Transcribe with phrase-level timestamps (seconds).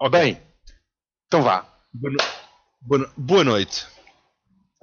[0.00, 0.40] Oh, bem,
[1.26, 1.66] então vá.
[1.92, 2.18] Boa, no...
[2.80, 3.10] boa, no...
[3.16, 3.84] boa noite.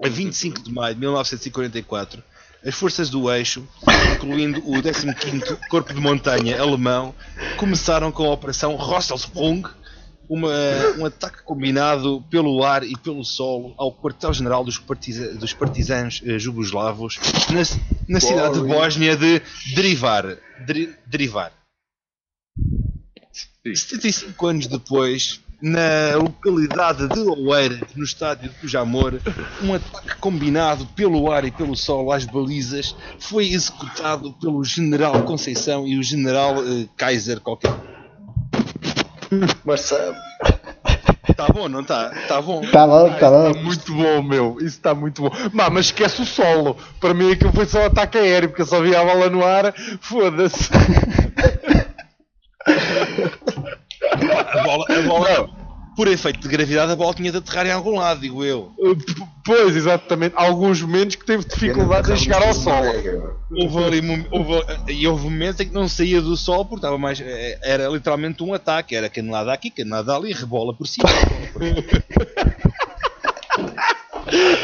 [0.03, 2.21] A 25 de maio de 1944,
[2.65, 3.65] as forças do eixo,
[4.13, 7.15] incluindo o 15º Corpo de Montanha alemão,
[7.55, 9.63] começaram com a Operação Rosselsprung,
[10.27, 10.51] uma,
[10.97, 17.19] um ataque combinado pelo ar e pelo solo ao quartel-general dos, partisa, dos uh, jugoslavos
[17.49, 19.41] na, na cidade de Bósnia de
[21.07, 21.53] Derivar.
[23.65, 23.65] Derivar.
[23.65, 29.19] 75 anos depois, na localidade de Oeiras, no estádio de Pujamor,
[29.63, 35.87] um ataque combinado pelo ar e pelo solo às balizas foi executado pelo general Conceição
[35.87, 37.73] e o general uh, Kaiser qualquer.
[39.65, 40.15] Marcelo.
[41.35, 42.11] Tá bom, não tá?
[42.27, 42.61] Tá bom.
[42.61, 43.49] Tá bom, tá bom.
[43.49, 44.57] Está muito bom, meu.
[44.59, 45.31] Isso está muito bom.
[45.51, 46.77] Mas, mas esquece o solo.
[46.99, 49.73] Para mim aquilo foi só ataque aéreo, porque eu só vi a bola no ar.
[49.99, 50.69] Foda-se.
[54.39, 55.49] A bola, a bola
[55.95, 58.73] por efeito de gravidade, a bola tinha de aterrar em algum lado, digo eu.
[59.45, 60.33] Pois, exatamente.
[60.35, 62.83] Alguns momentos que teve dificuldades em chegar ao sol.
[63.51, 67.21] Houve ali houve, e houve momentos em que não saía do sol porque estava mais.
[67.21, 68.93] eh, Era literalmente um ataque.
[68.95, 71.07] Era canelada aqui, canelada ali, rebola por cima.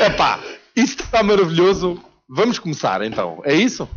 [0.06, 0.40] Epá,
[0.76, 2.00] isso está maravilhoso.
[2.28, 3.42] Vamos começar então.
[3.46, 3.88] É isso?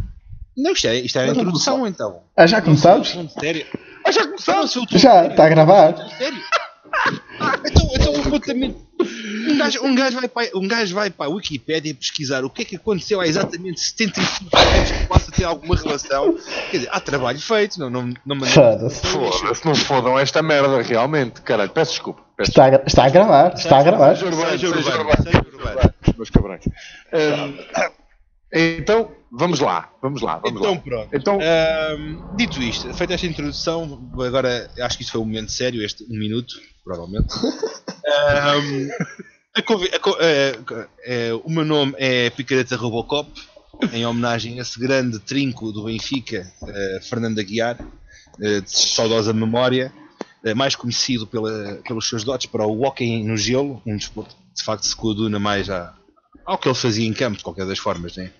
[0.56, 2.20] Não, isto é, isto é a introdução então.
[2.36, 3.10] Ah, já começamos?
[3.10, 3.66] Falando sério.
[4.04, 4.70] Ah, já começamos?
[4.72, 5.94] Se eu estou- Já, está a gravar.
[6.18, 6.38] Sério?
[7.66, 8.74] Então, então.
[9.50, 12.62] Um gajo, um, gajo vai para, um gajo vai para a Wikipédia pesquisar o que
[12.62, 16.34] é que aconteceu há exatamente 75 anos que possa ter alguma relação.
[16.70, 19.04] Quer dizer, há trabalho feito, não, não, não me Foda-se.
[19.06, 21.40] Foda-se, não fodam esta merda realmente.
[21.42, 22.22] Caralho, peço desculpa.
[22.36, 24.14] Peço Está, a gra- está a gravar, está a gravar.
[24.16, 25.94] Seja urbano, Seja seja urbano, urbano, seja urbano.
[26.16, 26.64] meus cabrões.
[27.12, 27.58] Hum,
[28.52, 30.80] então, vamos lá, vamos lá, vamos Então lá.
[30.80, 31.08] pronto.
[31.12, 35.82] Então, Ahm, dito isto, feita esta introdução, agora acho que isto foi um momento sério,
[35.84, 36.54] este um minuto,
[36.84, 37.28] provavelmente.
[38.06, 38.88] Ahm,
[39.56, 40.58] a a co- eh,
[41.04, 43.30] eh, o meu nome é Picareta Robocop,
[43.92, 47.78] em homenagem a esse grande trinco do Benfica, eh, Fernando Aguiar,
[48.42, 49.92] eh, de saudosa memória,
[50.44, 54.42] eh, mais conhecido pela- pelos seus dotes para o hockey no gelo, um desporto que
[54.56, 55.94] de facto se coaduna mais à-
[56.44, 58.16] ao que ele fazia em campo, de qualquer das formas.
[58.16, 58.30] Né?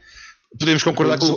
[0.59, 1.37] Podemos concordar com,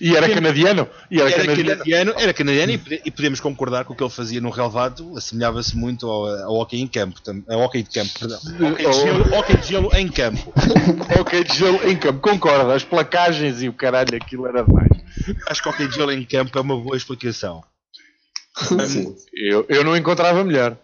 [0.00, 0.88] e era canadiano?
[1.10, 1.68] E era, era canadiano?
[1.78, 5.16] canadiano, era canadiano e pode- e podemos concordar que o que ele fazia no relevado
[5.16, 8.38] assemelhava-se muito ao, ao hockey em campo, ao hockey de campo, perdão.
[8.70, 10.52] Hockey de gelo, hockey de gelo em campo.
[11.20, 12.70] Ok, de gelo em campo, concordo.
[12.70, 14.88] As placagens e o caralho, aquilo era demais.
[15.48, 17.62] Acho que hockey de gelo em campo é uma boa explicação.
[18.86, 19.14] Sim.
[19.34, 20.76] Eu, eu não encontrava melhor.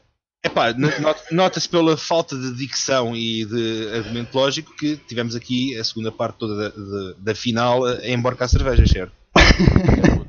[0.47, 5.77] Epá, no- not- nota-se pela falta de dicção e de argumento lógico que tivemos aqui
[5.79, 9.13] a segunda parte toda da, da- da final a embarcar cervejas, certo?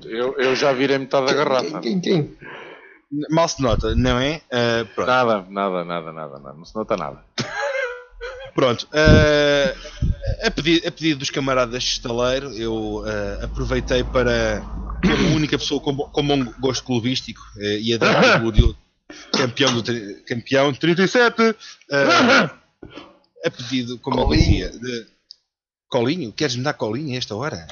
[0.05, 1.79] Eu, eu já virei metade da garrafa.
[1.79, 2.37] Quem, quem, quem?
[3.29, 4.41] Mal se nota, não é?
[4.95, 5.07] Pronto.
[5.07, 6.53] Nada, nada, nada, nada, nada.
[6.57, 7.23] Não se nota nada.
[8.53, 9.75] Pronto, eh,
[10.43, 14.63] a, pedido, a pedido dos camaradas de estaleiro, eu eh, aproveitei para,
[15.03, 18.75] como única pessoa com, com bom gosto clubístico eh, e a dar o
[19.31, 21.55] campeão do tri- campeão de 37,
[21.91, 22.49] eh,
[23.45, 25.05] a pedido, como eu dizia, de
[25.89, 27.65] Colinho, queres me dar colinho a esta hora?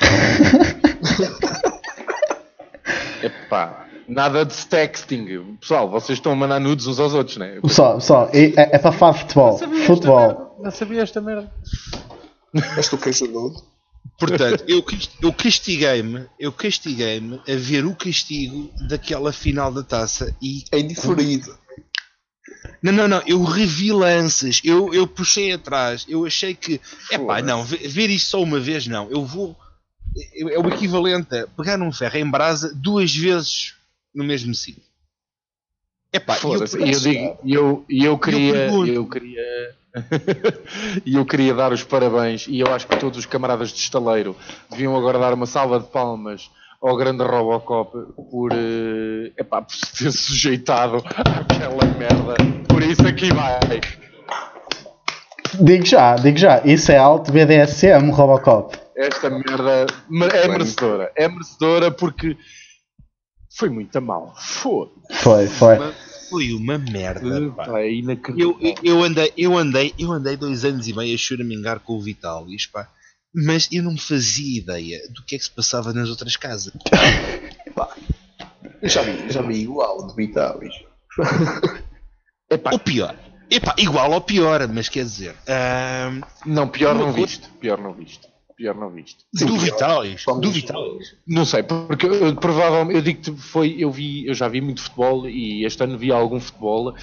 [3.21, 5.57] Epá, nada de texting.
[5.59, 7.59] Pessoal, vocês estão a mandar nudes uns aos outros, né?
[7.61, 9.57] Pessoal, pessoal, é, é, é para falar de futebol.
[9.85, 10.59] Futebol.
[10.63, 11.51] Não sabia esta merda.
[12.77, 13.53] És tu queixudo?
[14.17, 20.33] Portanto, eu, cas- eu castiguei-me, eu castiguei-me a ver o castigo daquela final da taça
[20.41, 21.57] e É indiferido.
[22.81, 26.79] Não, não, não, eu revi lances, eu, eu puxei atrás, eu achei que,
[27.11, 29.55] é pá, não, ver, ver isto só uma vez não, eu vou,
[30.15, 33.73] é, é o equivalente a pegar um ferro em brasa duas vezes
[34.13, 34.83] no mesmo sítio.
[36.13, 36.77] É pá, Foda-se.
[36.77, 39.75] E eu digo, eu, e eu queria, pergunto- eu queria,
[41.05, 42.45] e eu queria dar os parabéns.
[42.47, 44.35] E eu acho que todos os camaradas de estaleiro
[44.69, 46.49] deviam agora dar uma salva de palmas
[46.81, 47.91] ao grande Robocop
[48.29, 52.35] por, eh, epá, por se ter sujeitado àquela merda.
[52.67, 53.59] Por isso aqui vai.
[55.59, 56.61] Digo já, digo já.
[56.65, 58.77] Isso é alto BDSM, Robocop.
[58.95, 61.11] Esta merda me- é merecedora.
[61.15, 62.37] É merecedora porque
[63.57, 64.33] foi muito a mal.
[65.11, 65.77] Foi, foi.
[66.35, 67.65] Foi uma merda, pá.
[67.65, 67.89] Pá, É
[68.35, 72.01] Eu, eu, andei, eu, andei, eu andei dois anos e meio a choramingar com o
[72.01, 72.89] Vitalis, pá,
[73.33, 76.73] mas eu não fazia ideia do que é que se passava nas outras casas.
[78.81, 80.73] Eu já vi, já vi igual de Vitalis.
[82.49, 83.15] Epá, Ou pior,
[83.49, 87.49] epá, igual ou pior, mas quer dizer, ahm, não, pior não visto.
[87.59, 88.27] Pior não visto.
[88.57, 89.17] Pior não viste.
[89.35, 89.57] Sim, do.
[89.57, 90.23] Vitalis.
[90.25, 91.15] Vamos- Do Vitalis.
[91.27, 95.27] Não sei, porque eu, provavelmente eu digo-te foi, eu vi, eu já vi muito futebol
[95.29, 96.95] e este ano vi algum futebol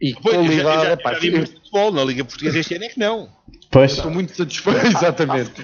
[0.00, 2.58] e Pois, eu já, eu qualidade, já, epá, já vi muito futebol na Liga Portuguesa
[2.58, 3.28] este ano é que não.
[3.70, 5.62] Pois, estou muito satisfeito, exatamente.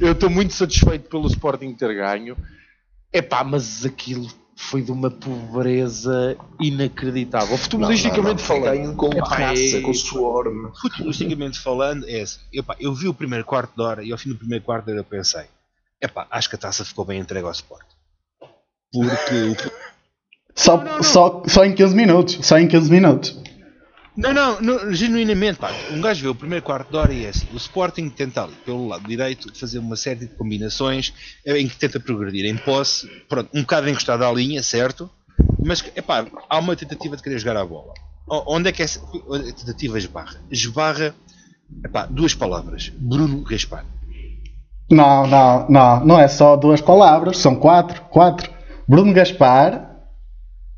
[0.00, 2.36] Eu estou muito satisfeito pelo Sporting ter ganho.
[3.12, 4.28] Epá, mas aquilo
[4.60, 7.56] foi de uma pobreza inacreditável.
[7.56, 8.94] Futebolisticamente falando.
[8.94, 10.44] Com Epá, raça, é- com suor.
[10.80, 12.38] Futebolisticamente falando, é assim.
[12.52, 14.92] Epá, eu vi o primeiro quarto de hora e ao fim do primeiro quarto de
[14.92, 15.44] hora eu pensei:
[16.00, 17.86] epá, acho que a taça ficou bem entregue ao Sport.
[18.92, 19.56] Porque
[20.54, 22.38] só, Só, só em 15 minutos.
[22.46, 23.38] Só em 15 minutos.
[24.20, 27.30] Não, não, não, genuinamente, pá, um gajo vê o primeiro quarto de hora e é
[27.30, 31.14] assim, o Sporting tenta ali, pelo lado direito, fazer uma série de combinações
[31.44, 35.10] eh, em que tenta progredir em posse, pronto, um bocado encostado à linha, certo?
[35.64, 37.94] Mas, epá, há uma tentativa de querer jogar a bola.
[38.28, 40.40] Onde é que essa a tentativa esbarra?
[40.50, 41.14] Esbarra,
[41.84, 43.84] epá, duas palavras, Bruno Gaspar.
[44.90, 46.04] Não, não, não.
[46.04, 47.38] Não é só duas palavras.
[47.38, 48.02] São quatro.
[48.10, 48.50] Quatro.
[48.88, 49.96] Bruno Gaspar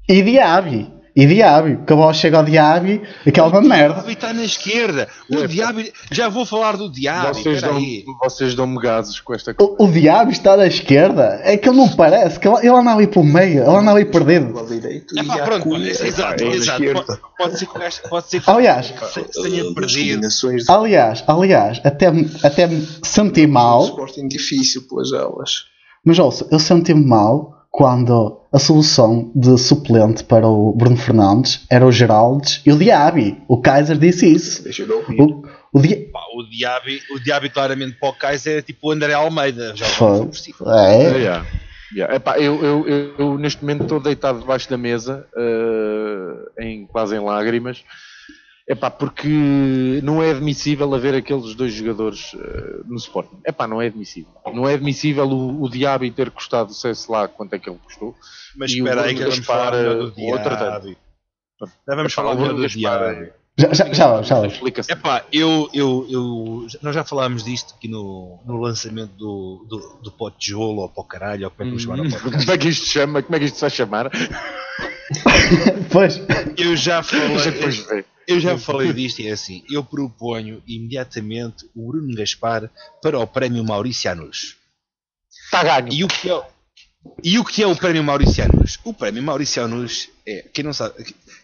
[0.08, 0.92] e Diaby.
[1.14, 1.76] E Diaby.
[1.76, 3.02] Porque a bola chega ao Diaby.
[3.26, 3.94] Aquela é uma O merda.
[3.96, 7.42] Diaby está na esquerda, o Diaby, já vou falar do Diaby,
[8.22, 9.74] Vocês dão- dão-me gases com esta coisa.
[9.78, 11.40] O, o Diaby está da esquerda.
[11.44, 12.40] É que ele não parece.
[12.40, 13.62] Que ele, ele anda ali pelo meio.
[13.62, 14.54] Ele anda ali perdido.
[15.18, 16.82] É pá, pronto, cunha, exato, é exato.
[16.82, 20.28] Pode, pode ser que o gajo, pode ser que Aliás, se, se tenha perdido.
[20.68, 23.84] aliás, aliás, até, me- até me senti mal.
[23.84, 25.64] Sporting difícil pelas elas.
[26.04, 31.86] Mas ouça, eu senti-me mal quando a solução de suplente para o Bruno Fernandes era
[31.86, 33.42] o Geraldes e o Diaby.
[33.48, 34.62] O Kaiser disse isso.
[34.62, 35.22] Deixa eu ouvir.
[35.22, 35.42] O,
[35.72, 35.96] o Di...
[35.96, 39.86] Pá, o Diaby, o Diaby claramente para o Kaiser é tipo o André Almeida, já
[39.86, 40.18] Foi.
[40.18, 40.54] foi por si.
[40.66, 41.46] É, Yeah.
[41.94, 42.14] Yeah.
[42.14, 47.14] Epá, eu, eu, eu, eu, neste momento estou deitado debaixo da mesa, eh, em, quase
[47.14, 47.84] em lágrimas,
[48.68, 49.28] Epá, porque
[50.02, 53.38] não é admissível haver aqueles dois jogadores eh, no Sporting.
[53.46, 54.30] Epá, não é admissível.
[54.54, 57.78] Não é admissível o, o Diaby ter custado, sei se lá quanto é que ele
[57.84, 58.14] custou.
[58.56, 60.96] Mas E o espera aí que vamos Gaspar, falar do outro Diaby.
[61.88, 62.78] Já vamos Epá, falar Bruno do Gaspar
[63.14, 63.20] Diaby.
[63.26, 64.46] é- já, já, já já.
[64.46, 64.90] Explica-se.
[64.92, 70.10] Epá, eu, eu, eu, nós já falámos disto aqui no, no lançamento do, do, do
[70.12, 72.32] pote de jolo ou para o caralho, ou como é que vamos chamar o podcast.
[72.46, 73.22] Como é que isto se chama?
[73.22, 74.10] Como é que isto se vai chamar?
[75.90, 76.20] Pois,
[76.56, 82.14] Eu já falei, eu já falei disto e é assim, eu proponho imediatamente o Bruno
[82.14, 82.70] Gaspar
[83.02, 84.56] para o prémio Mauricianus.
[85.44, 85.92] Está ganho.
[85.92, 86.44] E o que é, o-
[87.22, 88.78] e o, que é o prémio Mauricianus?
[88.84, 90.94] O prémio Mauricianus é, quem não sabe,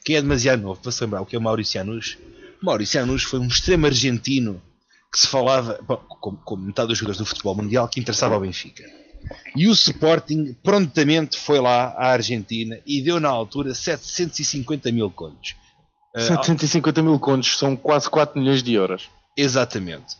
[0.04, 2.16] quem é demasiado novo para se lembrar o que é o Mauricianus,
[2.62, 4.62] Mauricianus foi um extremo argentino
[5.12, 8.40] que se falava, bom, como, como metade dos jogadores do futebol mundial, que interessava ao
[8.40, 8.84] Benfica.
[9.56, 15.56] E o Sporting prontamente foi lá à Argentina e deu na altura 750 mil contos.
[16.14, 19.08] Ah, 750 mil contos são quase 4 milhões de euros.
[19.36, 20.16] exatamente.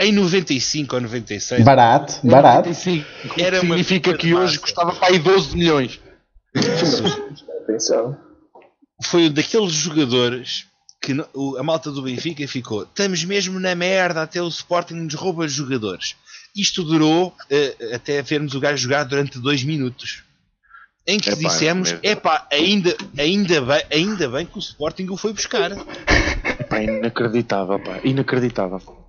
[0.00, 2.68] Em 95 ou 96, barato, barato.
[2.68, 3.40] 95.
[3.40, 6.00] Era Significa que hoje custava para aí 12 milhões.
[7.62, 8.16] Atenção.
[9.04, 10.66] foi um daqueles jogadores
[11.00, 11.12] que
[11.58, 16.16] a malta do Benfica ficou estamos mesmo na merda até o Sporting nos rouba jogadores
[16.56, 20.22] isto durou eh, até vermos o gajo jogar durante dois minutos
[21.06, 22.04] em que Epá, dissemos mesmo.
[22.04, 25.70] epá, ainda, ainda, bem, ainda bem que o Sporting o foi buscar
[26.68, 28.00] Pá, inacreditável, pá.
[28.02, 29.06] Inacreditável.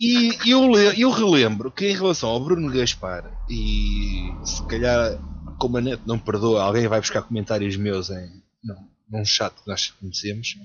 [0.00, 5.18] e eu, eu relembro que em relação ao Bruno Gaspar e se calhar
[5.58, 9.68] como a net não perdoa alguém vai buscar comentários meus em num, num chat que
[9.68, 10.56] nós conhecemos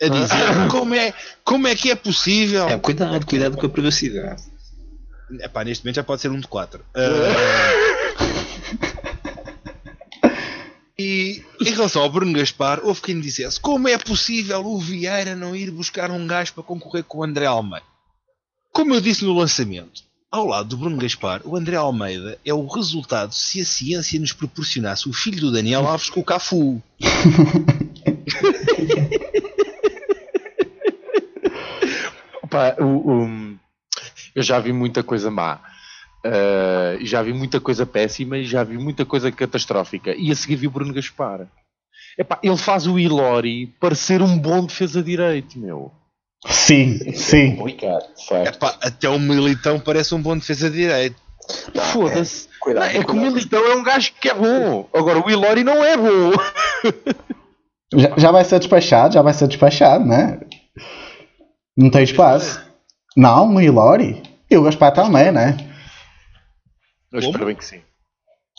[0.00, 1.12] a dizer como é,
[1.44, 4.40] como é que é possível É, cuidado, cuidado com a privacidade.
[5.40, 6.80] Epá, neste momento já pode ser um de 4.
[10.98, 15.36] e em relação ao Bruno Gaspar, houve quem me dissesse como é possível o Vieira
[15.36, 17.84] não ir buscar um gajo para concorrer com o André Almeida?
[18.72, 22.66] Como eu disse no lançamento, ao lado do Bruno Gaspar, o André Almeida é o
[22.66, 26.80] resultado se a ciência nos proporcionasse o filho do Daniel Alves com o Cafu.
[32.50, 32.84] Pá, o-
[33.24, 33.56] o-
[34.34, 35.60] eu já vi muita coisa má.
[37.00, 40.14] E já vi muita coisa péssima e já vi muita coisa catastrófica.
[40.16, 41.46] E a seguir vi o Bruno Gaspar.
[42.18, 45.92] Epá, ele faz o Ilori parecer um bom defesa direito, meu.
[46.46, 47.56] Sim, sim.
[47.56, 48.04] Complicado.
[48.46, 51.16] Epá, até o Militão parece um bom defesa de direito.
[51.92, 52.48] Foda-se.
[52.60, 53.32] Cuidado, Não, é que o cuidado.
[53.32, 54.88] Militão é um gajo que é bom.
[54.92, 56.32] Agora o Ilori não é bom.
[57.94, 60.40] Já, já vai ser despachado, já vai ser despachado, né?
[61.78, 62.60] Não tem espaço.
[63.16, 64.20] Não, o Ilori.
[64.50, 65.56] E o Gaspar também, né?
[67.12, 67.80] Eu espero bem que sim.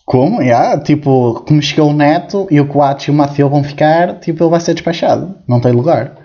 [0.05, 0.41] Como?
[0.41, 4.43] Yeah, tipo, como chegou o Neto e o Coates e o Mateu vão ficar, tipo,
[4.43, 5.35] ele vai ser despachado.
[5.47, 6.15] Não tem lugar.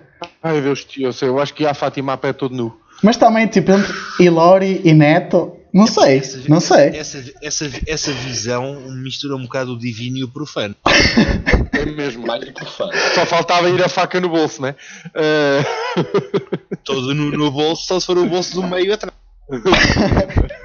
[0.43, 2.75] Ai Deus, tio, eu sei, eu acho que a Fátima a pé todo nu.
[3.03, 6.97] Mas também, tipo, entre Ilori e Neto, não sei, Essa- não sei.
[6.97, 10.75] Essa, essa, essa visão mistura um bocado o divino e o profano.
[11.75, 12.25] É mesmo.
[12.27, 12.43] Mais
[12.77, 12.89] fã.
[13.15, 14.75] Só faltava ir a faca no bolso, né?
[15.15, 15.65] Eh,
[16.85, 19.15] Todo no, no bolso, só se for o bolso do meio atrás.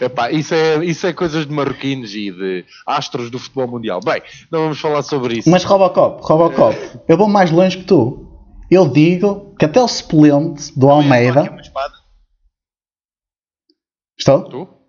[0.00, 4.00] Epá, isso é, isso é coisas de marroquinos e de astros do futebol mundial.
[4.02, 5.50] Bem, não vamos falar sobre isso.
[5.50, 8.26] Mas Robocop, Robocop, eu vou mais longe que tu.
[8.70, 11.54] Eu digo que até o suplente do É Almeida.
[14.16, 14.42] Estou?
[14.44, 14.79] Tu?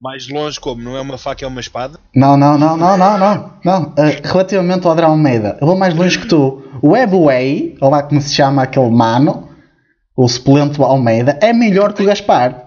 [0.00, 0.80] Mais longe como?
[0.82, 1.98] Não é uma faca, é uma espada?
[2.14, 3.52] Não, não, não, não, não, não.
[3.64, 3.94] não.
[3.98, 6.62] Eh, relativamente ao André Almeida, eu vou mais longe que tu.
[6.80, 9.48] O Ebway, ou lá como se chama aquele mano,
[10.16, 12.64] o suplente Almeida, é melhor que o Gaspar.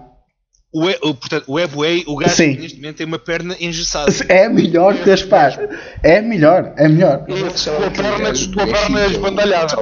[0.74, 2.56] O, e- o, portanto, o Webway, o gajo Sim.
[2.56, 4.10] neste momento tem uma perna engessada.
[4.28, 5.58] É melhor que o Gaspar.
[6.02, 7.24] É melhor, é melhor.
[7.26, 9.74] Tua perna, tua perna é esbandalhada.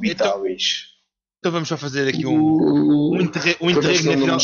[0.00, 0.84] Vitalis.
[1.38, 4.38] Então vamos só fazer aqui um, um, interre- um interregno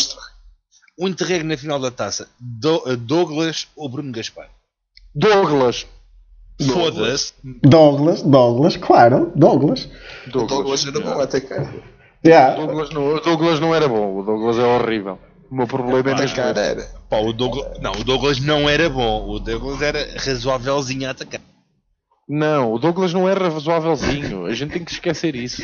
[0.99, 2.29] um interregno na final da taça.
[2.39, 4.49] Do- uh, Douglas ou Bruno Gaspar?
[5.15, 5.87] Douglas.
[6.73, 7.33] Foda-se.
[7.63, 9.89] Douglas, Douglas, claro, Douglas.
[10.29, 11.73] Douglas era bom a atacar.
[12.25, 12.55] Yeah.
[12.55, 15.19] Douglas não, o Douglas não era bom, o Douglas é horrível.
[15.51, 16.59] O meu problema é Atacar caras.
[16.69, 16.83] era.
[17.11, 19.29] Pá, o Douglas, não, o Douglas não era bom.
[19.29, 21.41] O Douglas era razoávelzinho a atacar.
[22.29, 24.47] Não, o Douglas não é razoávelzinho.
[24.47, 25.63] A gente tem que esquecer isso.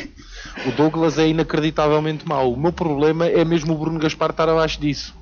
[0.67, 2.53] O Douglas é inacreditavelmente mau.
[2.53, 5.15] O meu problema é mesmo o Bruno Gaspar estar abaixo disso.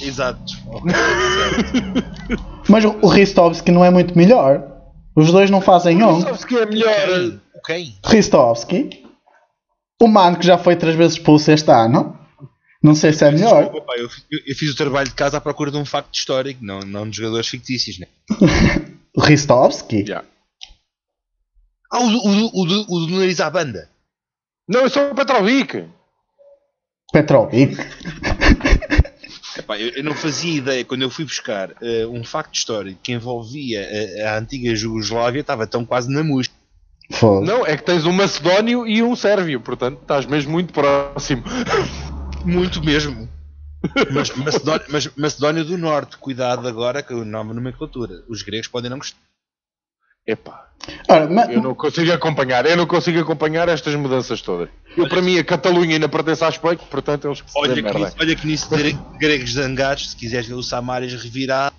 [0.00, 0.52] Exato.
[2.68, 4.70] Mas o, o Ristovski não é muito melhor.
[5.16, 6.20] Os dois não fazem um.
[6.20, 6.92] Sabes que é melhor?
[6.94, 7.40] Quem?
[7.54, 7.94] O quem?
[8.04, 9.04] Ristovski,
[10.02, 12.18] o mano que já foi três vezes expulso este ano.
[12.82, 13.62] Não sei se é melhor.
[13.62, 16.62] Desculpa, pá, eu, eu- fiz o trabalho de casa à procura de um facto histórico,
[16.62, 18.06] não, não de jogadores fictícios, né?
[19.16, 20.04] O Ristovski?
[20.04, 20.22] Já.
[21.90, 22.30] Ah, o, do- o,
[22.62, 23.88] o, o do nariz à banda.
[24.68, 25.84] Não, eu sou o Petrovic.
[27.12, 27.76] Petrovic.
[29.64, 33.12] Epá, eu, eu não fazia ideia quando eu fui buscar eh, um facto histórico que
[33.12, 33.88] envolvia
[34.22, 36.54] a, a antiga Jugoslávia, estava tão quase na música.
[37.12, 37.46] Foda.
[37.46, 41.42] Não, é que tens um macedónio e um sérvio, portanto estás mesmo muito próximo.
[42.44, 43.26] Muito mesmo.
[44.12, 48.22] Mas Macedónia, mas Macedónia do Norte, cuidado agora com a nova nomenclatura.
[48.28, 49.18] Os gregos podem não gostar.
[50.26, 50.68] Epá,
[51.08, 54.68] Ora, ma- eu não consigo acompanhar, eu não consigo acompanhar estas mudanças todas.
[54.96, 57.98] Eu, para mim, a Catalunha ainda pertence à Espanha, portanto eles que Olha que, merda.
[57.98, 58.68] nisso, olha que nisso
[59.18, 61.72] gregos zangados, se quiseres ver o Samaris revirar,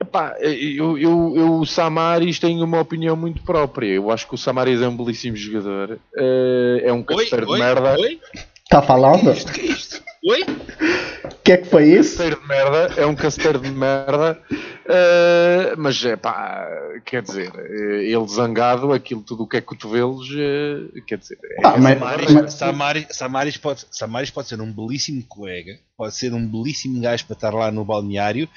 [0.00, 3.86] Epá, eu, eu, eu, o Samaris tem uma opinião muito própria.
[3.86, 5.96] Eu acho que o Samaris é um belíssimo jogador.
[6.16, 7.96] Eh, é um casteiro de merda.
[8.00, 8.18] oi,
[8.64, 9.30] Está falando?
[9.32, 10.02] Isto que é isto?
[10.26, 12.16] oi, O que é que foi isso?
[12.16, 14.40] casteiro de merda, é um casteiro de merda,
[14.88, 16.66] eh, mas é pá,
[17.04, 21.66] quer dizer, eh, ele zangado, aquilo tudo o que é cotovelos, eh, quer dizer, é,
[21.66, 26.32] Ah, mas- Samaris, mas- Samaris, Samaris pode, Samaris pode ser um belíssimo colega, pode ser
[26.32, 28.48] um belíssimo gajo para estar lá no balneário,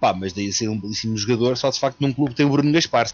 [0.00, 2.50] pá, mas daí a ser um belíssimo jogador, só de facto num clube tem o
[2.50, 3.06] Bruno Gaspar.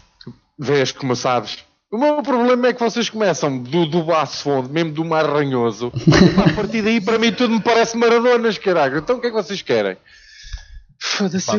[0.57, 1.59] vês como sabes.
[1.91, 5.91] O meu problema é que vocês começam do, do baço fundo, mesmo do mar ranhoso,
[6.49, 8.99] a partir daí para mim tudo me parece maradonas, caralho.
[8.99, 9.97] Então o que é que vocês querem?
[11.03, 11.49] Foda-se,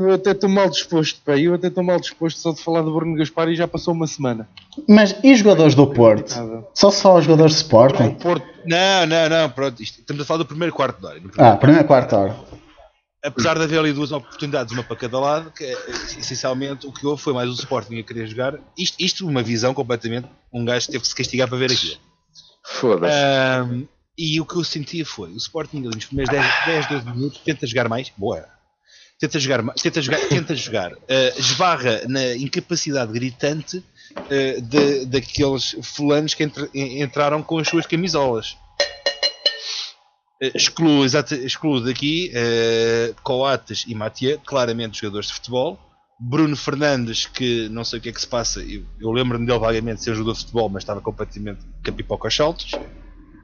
[0.00, 1.36] eu até estou- mal disposto, pá.
[1.36, 4.06] Eu até estou mal disposto só de falar do Bruno Gaspar e já passou uma
[4.06, 4.48] semana.
[4.88, 6.32] Mas e jogadores do Porto?
[6.72, 8.14] Só só os jogadores de Sporting?
[8.14, 11.20] Porto, Não, não, não, pronto, isto- estamos a falar do primeiro quarto de hora.
[11.20, 12.36] Primeiro Ah, primeira quarta hora.
[13.22, 15.76] apesar de haver ali duas oportunidades, uma para cada lado, que eh,
[16.18, 18.58] essencialmente o que houve foi mais o Sporting a querer jogar.
[18.78, 20.26] Isto, isto uma visão completamente.
[20.52, 21.96] Um gajo teve que se castigar para ver aquilo.
[22.64, 23.88] foda-se.
[24.18, 27.40] E o que eu sentia foi: o Sporting ali nos primeiros 10, 10 12 minutos
[27.44, 28.44] tenta jogar mais, boa.
[29.18, 33.82] Tenta jogar, tenta jogar, tenta jogar eh, esbarra na incapacidade gritante
[34.30, 38.56] eh, de, daqueles fulanos que entra- en- entraram com as suas camisolas.
[40.42, 45.78] Eh, excluo, exata, excluo daqui eh, Coates e Mathieu, claramente jogadores de futebol.
[46.18, 49.58] Bruno Fernandes, que não sei o que é que se passa, eu, eu lembro-me dele
[49.58, 52.70] vagamente de ser jogador de futebol, mas estava completamente capipoca aos saltos.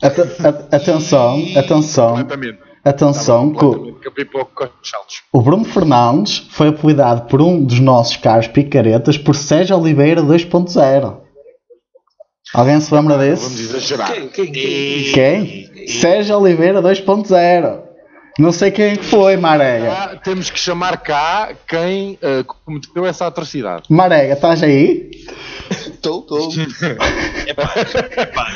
[0.02, 2.58] Atenção, atenção, completamente.
[2.84, 9.76] Atenção que o- Bruno Fernandes foi apelidado por um dos nossos caros picaretas por Sérgio
[9.78, 11.20] Oliveira 2.0.
[12.54, 13.62] Alguém se lembra Vamos desse?
[13.62, 14.12] exagerar.
[14.12, 14.28] Quem?
[14.28, 14.52] Quem?
[14.52, 15.12] Quem?
[15.12, 15.88] Quem?
[15.88, 17.82] Sérgio Oliveira 2.0.
[18.38, 19.92] Não sei quem foi, Marega.
[19.92, 23.84] Ah, temos que chamar cá quem eh, cometeu essa atrocidade.
[23.90, 25.10] Marega, estás aí?
[25.70, 26.48] Estou, estou.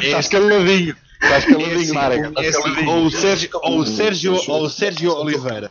[0.02, 0.96] É Estás caladinho.
[1.30, 2.32] É assim, Marega.
[2.36, 2.90] é assim, caladinho.
[2.90, 5.70] ou o Sérgio, ou o Sérgio, ou o Sérgio Oliveira,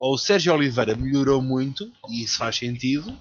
[0.00, 3.12] ou o Sérgio Oliveira melhorou muito, e isso faz sentido,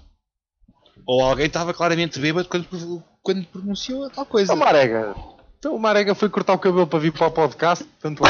[1.06, 4.54] ou alguém estava claramente bêbado quando, quando pronunciou a tal coisa.
[4.54, 5.16] O Marega.
[5.60, 7.86] Então o Marega foi cortar o cabelo para vir para o podcast.
[8.00, 8.22] Tanto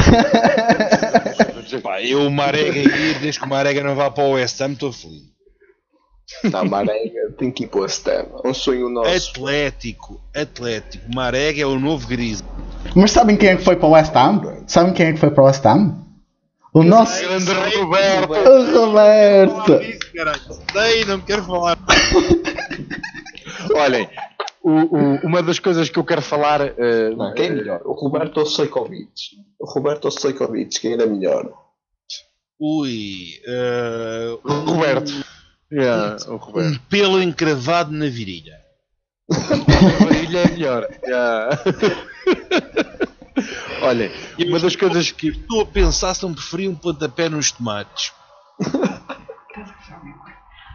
[1.84, 4.72] Pá, eu, o Marega ir, desde que o Marega não vá para o West Ham,
[4.72, 5.24] estou feliz.
[6.50, 8.27] Tá, Marega, tem que ir para o West Ham.
[8.44, 9.32] É um sonho nosso.
[9.32, 11.13] Atlético, Atlético.
[11.13, 12.41] Marega é o novo Gris.
[12.98, 14.42] Mas sabem quem é que foi para o West Ham?
[14.68, 16.04] Sabem quem é que foi para o West Ham?
[16.74, 17.22] O nosso.
[17.22, 18.32] Grande Roberto.
[18.32, 19.80] O Roberto!
[20.74, 21.77] Sei, não quero falar.
[23.75, 24.10] Olhem,
[24.63, 26.62] o- o- uma das coisas que eu quero falar.
[26.62, 27.82] eh, Não, quem é melhor?
[27.86, 29.36] O Roberto ou o?
[29.60, 30.80] O Roberto ou o Sojkovic?
[30.80, 31.51] Quem era melhor?
[32.60, 33.30] Ui.
[33.48, 35.12] eh, o Roberto.
[35.72, 36.80] Yeah, o Um Roberto.
[36.89, 38.58] pelo encravado na virilha.
[39.30, 40.88] A varilha é melhor.
[41.06, 41.60] Yeah.
[43.82, 45.29] Olhem, uma das coisas que.
[45.29, 48.12] Estou a pensar se não preferia um pontapé nos tomates.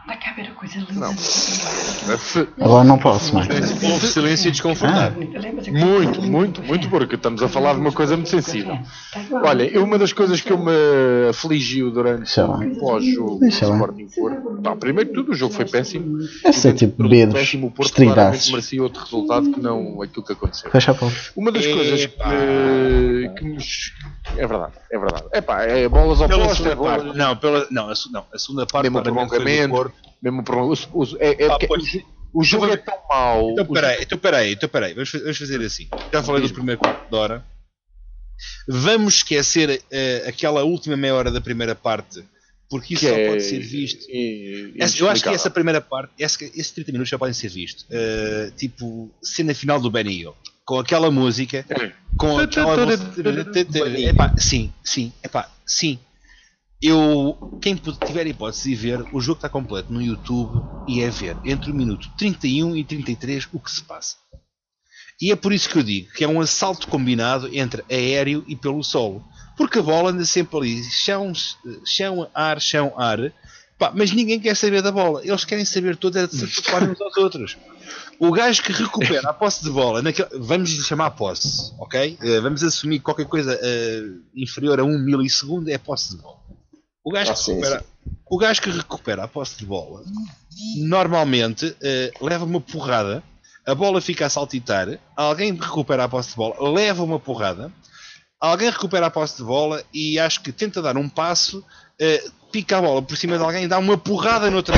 [0.05, 0.95] Vai cá ver a coisa linda.
[0.95, 1.15] Não.
[2.61, 3.49] Agora não posso mais.
[3.83, 5.29] Houve silêncio desconfortável.
[5.41, 8.79] Lembras Muito, muito, muito, porque estamos a falar de uma coisa muito sensível.
[9.45, 10.73] Olha, eu- uma das coisas que eu me
[11.31, 13.45] afligiu durante o pós-jogo.
[13.47, 14.61] Sporting Porto.
[14.63, 16.19] Pá, primeiro de tudo, o jogo foi péssimo.
[16.43, 20.71] Deve ser tipo péssimo, o Porto claramente merecia outro resultado que não aquilo que aconteceu.
[20.71, 21.17] Fecha a porta.
[21.37, 23.57] Uma das coisas que, que me.
[24.37, 25.25] É verdade, é verdade.
[25.33, 27.03] É pá, é bolas Pela opostas, segunda é bolas.
[27.03, 27.19] parte.
[27.19, 29.93] Não, pela, não, a, não, a segunda parte Mesmo do prolongamento.
[30.23, 31.83] Mesmo por, o, o- é, é porque pois.
[31.83, 33.51] o jo- o jogo é tão mau.
[33.53, 35.89] Então peraí, então peraí, então peraí, vamos, vamos fazer assim.
[36.13, 37.45] Já falei do primeiro quarto de hora.
[38.69, 42.25] Vamos esquecer eh, aquela última meia hora da primeira parte,
[42.71, 44.07] porque isso que só é pode ser visto.
[44.79, 47.87] Essa- eu acho que essa primeira parte, esse, esses 30 minutos já podem ser vistos.
[47.91, 50.35] Eh, tipo, cena final do Benny Hill.
[50.65, 51.65] Com aquela música,
[52.17, 52.95] com aquela
[54.09, 55.99] Epá, sim, sim, epá, sim.
[56.83, 61.37] Eu, quem tiver hipótese de ver, o jogo está completo no YouTube e é ver
[61.45, 64.17] entre o minuto 31 e 33 o que se passa.
[65.21, 68.57] E é por isso que eu digo que é um assalto combinado entre aéreo e
[68.57, 69.23] pelo solo.
[69.57, 71.33] Porque a bola anda sempre ali, chão,
[71.85, 73.33] chão, ar, chão, ar.
[73.79, 75.21] Pá, mas ninguém quer saber da bola.
[75.25, 77.57] Eles querem saber tudo é de se preocupar uns aos outros.
[78.19, 82.19] O gajo que recupera a posse de bola, naquele- vamos chamar posse, ok?
[82.21, 84.03] Eh, vamos assumir que qualquer coisa eh,
[84.35, 86.42] inferior a um milissegundo é posse de bola.
[87.05, 87.85] O gajo, Ah, que sim, recupera,
[88.31, 90.03] o gajo que recupera a posse de bola
[90.79, 93.23] normalmente eh, leva uma porrada,
[93.67, 97.73] a bola fica a saltitar, alguém recupera a posse de bola, leva uma porrada,
[98.41, 101.65] alguém recupera a posse de bola e acho que tenta dar um passo,
[101.99, 104.77] eh, pica a bola por cima de alguém e dá uma porrada noutra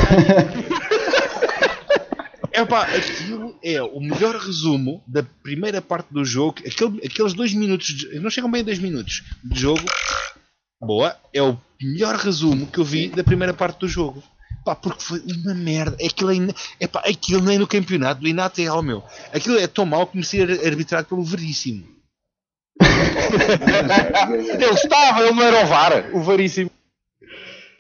[2.53, 6.57] É pá, aquilo é o melhor resumo da primeira parte do jogo.
[6.67, 9.83] Aquele- aqueles dois minutos, de- não chegam bem a dois minutos de jogo.
[10.81, 14.23] Boa, é o melhor resumo que eu vi da primeira parte do jogo.
[14.65, 15.97] Pá, porque foi uma merda.
[16.05, 19.03] Aquilo, é, é pá, aquilo nem no campeonato do Inatel, meu.
[19.33, 21.87] Aquilo é tão mau que merecia ser arbitrado pelo Veríssimo.
[24.55, 26.71] Ele estava, ele não era o VAR, o varíssimo.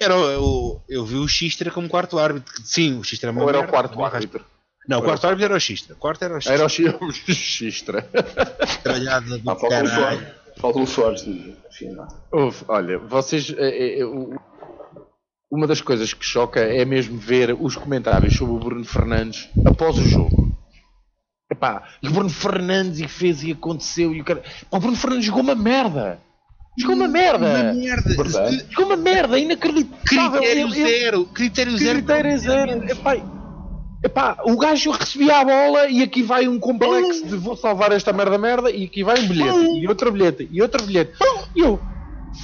[0.00, 2.52] Era o, eu vi o Xistra como quarto árbitro.
[2.64, 4.44] Sim, o Xistra é uma Ou era o quarto árbitro?
[4.88, 5.94] Não, o quarto árbitro era o Xistra.
[5.94, 6.54] O quarto era o Xistra.
[6.54, 8.02] Era o Xi- o Xistra.
[8.82, 10.26] Tralhada do Ah, caralho.
[10.56, 12.08] Falta o Soares de afinal.
[12.30, 13.52] Houve, olha, vocês.
[13.56, 14.04] é, é,
[15.54, 19.96] uma das coisas que choca é mesmo ver os comentários sobre o Bruno Fernandes após
[19.98, 20.52] o jogo.
[21.50, 24.42] Epá, e o Bruno Fernandes e fez e aconteceu e o cara.
[24.68, 26.18] Pá, o Bruno Fernandes jogou uma merda!
[26.76, 27.46] Jogou uma merda!
[27.46, 28.16] Uma merda.
[28.16, 28.66] Verdade.
[28.68, 30.40] Jogou uma merda, inacreditável!
[30.40, 31.26] Critério zero.
[31.26, 31.98] Critério zero.
[31.98, 32.90] Critério zero.
[32.90, 33.14] Epá,
[34.04, 38.12] epá, o gajo recebia a bola e aqui vai um complexo de vou salvar esta
[38.12, 41.12] merda merda e aqui vai um bilhete e outro bilhete e outro bilhete.
[41.56, 41.80] E eu,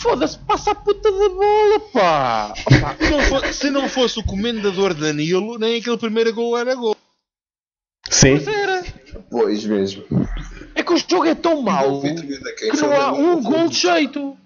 [0.01, 2.55] foda-se, passa a puta da bola, pá!
[2.67, 6.75] Opá, Se não fo- Se não fosse o comendador Danilo, nem aquele primeiro gol era
[6.75, 6.97] gol.
[8.09, 8.41] Sim.
[8.49, 8.83] era.
[9.31, 10.03] Pois mesmo.
[10.75, 14.37] É que o jogo é tão mau que não há um gol de jeito.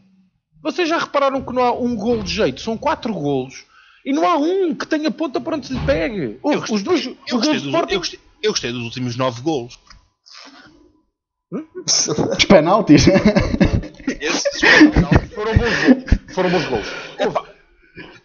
[0.63, 2.61] Vocês já repararam que não há um gol de jeito?
[2.61, 3.65] São quatro golos.
[4.05, 6.39] E não há um que tenha ponta para onde se lhe pegue.
[6.45, 9.17] Eu os dois, Eu os gostei, dos, do Sporting eu, gostei, eu gostei dos últimos
[9.17, 9.79] nove golos.
[12.37, 13.07] Os penaltis.
[14.21, 14.61] Esses
[15.35, 16.35] foram bons gols.
[16.35, 16.87] Foram bons gols.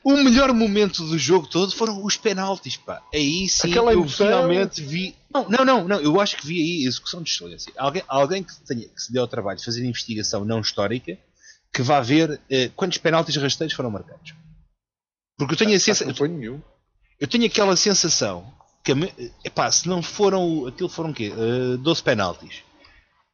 [0.03, 3.01] O melhor momento do jogo todo foram os penaltis, pá.
[3.13, 4.25] Aí sim Aquela eu emoção.
[4.27, 5.15] finalmente vi.
[5.31, 7.71] Não, não, não, não, eu acho que vi aí execução de excelência.
[7.77, 11.17] Alguém, alguém que, tenha, que se deu ao trabalho de fazer investigação não histórica
[11.71, 14.33] que vá ver eh, quantos penaltis rasteiros foram marcados.
[15.39, 16.61] Porque eu tenho, a sensa, Não foi nenhum.
[17.19, 18.45] eu tenho aquela sensação
[18.83, 18.91] que,
[19.43, 20.67] epá, se não foram.
[20.67, 21.33] Aquilo foram o quê?
[21.35, 22.61] Eh, 12 penaltis.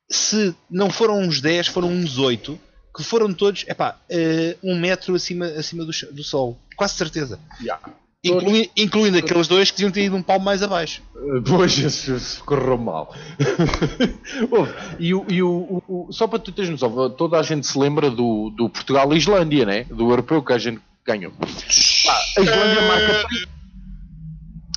[0.09, 2.57] Se não foram uns 10, foram uns 8,
[2.95, 6.57] que foram todos, epá, eh, um metro acima, acima do, do sol.
[6.77, 7.39] Quase certeza.
[7.61, 7.79] Ya.
[8.23, 11.03] Inclui- incluindo aqueles dois que deviam ter ido um palmo mais abaixo.
[11.15, 13.13] Uh, Pois, isso, correu mal.
[14.99, 18.09] E o, e o, o- só para tu teres noção, toda a gente se lembra
[18.09, 19.83] do, do Portugal e Islândia, né?
[19.85, 21.33] Do europeu que a gente ganhou.
[22.05, 23.27] Pá, a Islândia marca.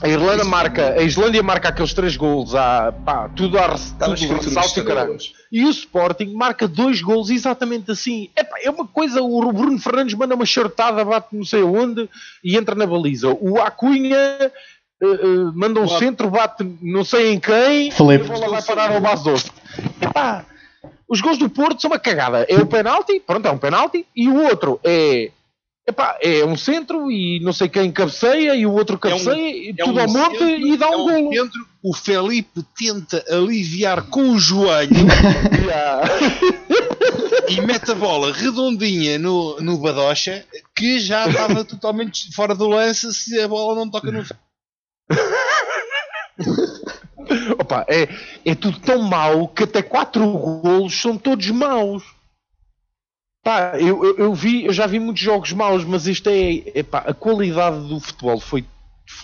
[0.01, 4.85] A Irlanda marca, a Islândia marca aqueles três gols, à, pá, tudo a ressalto e
[4.85, 5.17] caralho.
[5.51, 8.31] E o Sporting marca dois gols exatamente assim.
[8.37, 12.09] Epá, é uma coisa, o Bruno Fernandes manda uma chartada, bate não sei onde
[12.45, 13.29] e entra na baliza.
[13.41, 14.51] O Acunha eh,
[15.03, 18.25] eh, manda um centro, bate não sei em quem Felipe.
[18.25, 19.51] e a bola vai parar ao base doce.
[20.01, 20.45] Epá,
[21.09, 22.47] os gols do Porto são uma cagada.
[22.49, 25.33] É o penalti, pronto, é um penalti, e o outro é.
[25.89, 29.75] Epá, é um centro e não sei quem cabeceia e o outro cabeceia e É
[29.83, 31.33] tudo um ao monte centro, e dá é um golo.
[31.33, 34.93] centro, o Felipe tenta aliviar com o joelho
[37.49, 40.45] e mete a bola redondinha no, no Badocha
[40.77, 44.23] que já estava totalmente fora do lance se a bola não toca no
[47.59, 48.07] Opa, é,
[48.45, 52.18] é tudo tão mau que até quatro golos são todos maus.
[53.49, 56.99] Pá, eu, eu, eu vi, eu já vi muitos jogos maus, mas este é, epá,
[56.99, 58.63] a qualidade do futebol foi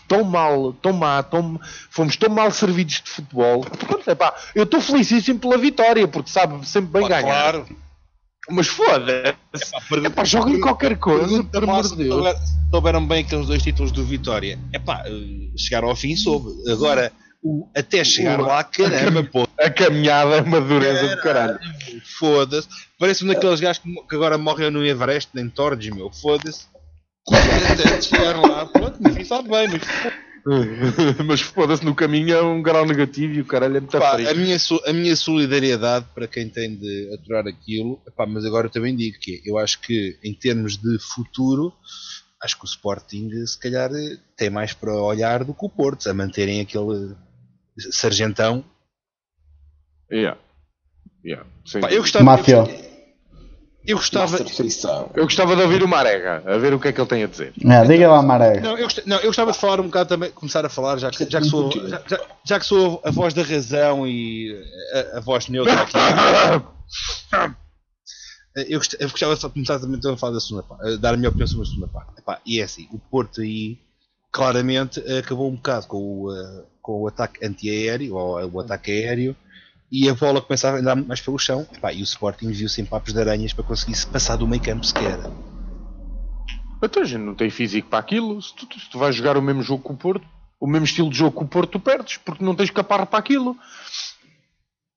[0.09, 1.61] tão mal, tão má, tão,
[1.91, 3.61] fomos tão mal servidos de futebol.
[3.61, 7.53] Pronto, epá, eu estou felicíssimo pela vitória, porque sabe sempre bem Pá, ganhar.
[7.53, 7.67] Claro.
[8.49, 10.07] Mas foda-se.
[10.07, 12.15] Epá, joguem qualquer coisa, pelo amor massa, de Deus.
[12.15, 12.37] souber-
[12.71, 14.59] souberam bem aqueles dois títulos do Vitória.
[14.73, 15.05] É pá,
[15.55, 16.49] chegaram ao fim soube.
[16.73, 17.13] Agora,
[17.45, 21.59] o- até chegar lá, caramba, pô, A caminhada é uma dureza do caralho.
[22.19, 22.67] foda-se.
[22.99, 26.67] Parece um daqueles gajos que, agora morrem no Everest, nem Torres, meu, foda-se.
[27.31, 29.83] Até chegar lá, pronto, enfim, sabe bem, mas
[31.27, 34.35] Mas foda-se, no caminho é um grau negativo e o caralho é muito Pá, a,
[34.35, 39.17] minha, a minha solidariedade para quem tem de aturar aquilo, mas agora eu também digo
[39.21, 41.73] que eu acho que em termos de futuro,
[42.43, 43.91] acho que o Sporting se calhar
[44.37, 47.15] tem mais para olhar do que o Porto, a manterem aquele
[47.91, 48.65] sargentão.
[50.11, 50.39] Yeah.
[51.25, 51.47] Yeah,
[51.81, 52.65] Pá, eu gostava, Máfia.
[53.87, 54.37] eu, gostava.
[55.17, 57.27] Eu gostava de ouvir o Marega, a ver o que é que ele tem a
[57.27, 57.55] dizer.
[57.65, 58.61] É, diga lá, Maré.
[58.61, 61.25] não, eu, não, eu gostava de falar um bocado também, começar a falar, já que,
[61.29, 64.55] já que, sou, já, já- já que sou a voz da razão e
[65.15, 65.97] a, a voz neutra aqui.
[68.57, 71.15] Eu, gost- eu gostava de começar também então a falar da segunda parte, a dar
[71.15, 72.13] a minha opinião sobre a segunda parte.
[72.21, 73.79] Epá, e é assim, o Porto aí
[74.31, 79.35] claramente acabou um bocado com o, eh, com o ataque antiaéreo, ou o ataque aéreo,
[79.91, 82.85] e a bola começava a andar mais pelo chão, epá, e o Sporting viu-se em
[82.85, 85.19] papos de aranhas para conseguir se passar do meio campo sequer.
[86.83, 88.41] Então a gente não tem físico para aquilo.
[88.43, 90.27] Se tu, se tu vais jogar o mesmo jogo que o Porto,
[90.61, 93.19] o mesmo estilo de jogo que o Porto, tu perdes, porque não tens caparro para
[93.19, 93.57] aquilo.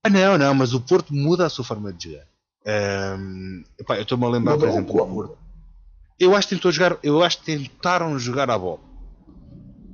[0.04, 2.26] Ah, não, não, mas o Porto muda a sua forma de jogar.
[2.66, 5.14] Ahm, epá, eu estou-me a lembrar, por Mudou exemplo, do como?
[5.14, 5.38] Porto.
[6.20, 8.80] Eu acho que tentou jogar, eu acho que tentaram jogar a bola.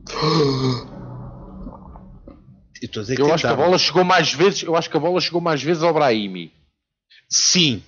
[2.85, 4.91] Eu estou a dizer que Eu acho que a bola chegou mais vezes, eu acho
[4.91, 6.53] que a bola chegou mais vezes ao Brahimi.
[7.31, 7.83] Sim,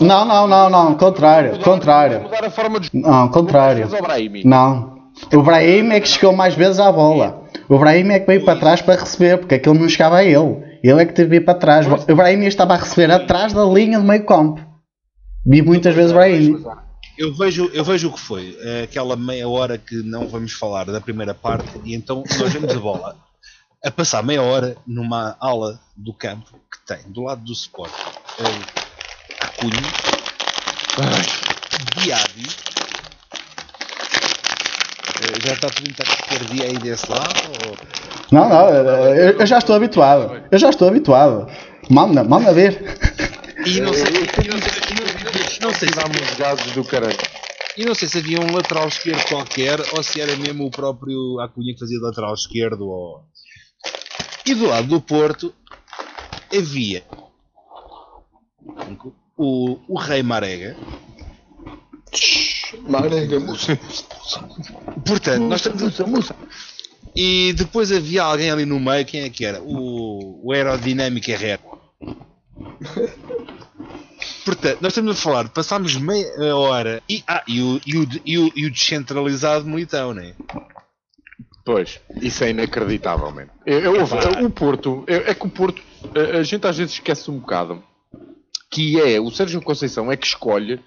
[0.00, 0.94] Não, não, não, não.
[0.96, 1.58] Contrário.
[1.60, 2.22] Contrário.
[2.22, 3.78] Mudar a forma de Não, mais contrário.
[3.82, 4.44] vezes ao Brahimi.
[4.44, 4.96] Não.
[5.34, 7.42] O Brahim é que chegou mais vezes à bola.
[7.68, 10.62] O Brahim é que veio para trás para receber, porque aquilo não chegava a ele.
[10.82, 11.86] Ele é que teve de ir para trás.
[11.86, 14.60] O Brahim estava a receber atrás da linha do meio campo.
[15.44, 16.62] Vi muitas vezes o Brahim.
[17.18, 18.56] eu vejo, eu vejo o que foi.
[18.60, 22.72] eh, Aquela meia hora que não vamos falar da primeira parte, e então nós vemos
[22.76, 23.16] a bola
[23.84, 27.92] a passar meia hora numa ala do campo que tem do lado do Sport
[28.40, 29.80] eh, Acunha,
[31.96, 32.46] Diaby.
[35.20, 37.34] Eh, Já está tudo em taquicardia aí desse lado?
[37.68, 37.76] Ou...
[38.32, 38.68] Não, não,
[39.14, 40.42] eu, eu já estou habituado.
[40.50, 41.48] Eu já estou habituado.
[41.90, 42.98] Manda, manda ver.
[43.64, 44.06] E não sei,
[44.44, 47.16] e não sei, e não- não sei se gases do caralho.
[47.76, 51.38] E não sei se havia um lateral esquerdo qualquer ou se era mesmo o próprio
[51.40, 52.82] Acunha que fazia lateral esquerdo.
[52.86, 53.24] Ou...
[54.48, 55.54] E do lado do Porto
[56.50, 57.04] havia
[59.36, 60.74] o, o Rei Marega.
[62.88, 63.78] Marega, moça.
[65.04, 66.32] Portanto, nós estamos.
[67.14, 69.60] E depois havia alguém ali no meio, quem é que era?
[69.60, 71.60] O, o Aerodinâmica Herrera.
[74.46, 78.38] Portanto, nós estamos a falar, passámos meia hora e, ah, e, o, e, o, e,
[78.38, 80.34] o, e o descentralizado militão, né?
[81.68, 83.50] Pois, isso é inacreditável, mesmo.
[83.66, 85.82] Eu, eu- eu- o Porto, eu- é que o Porto,
[86.14, 87.82] a, a gente às vezes esquece um bocado
[88.70, 90.80] que é o Sérgio Conceição é que escolhe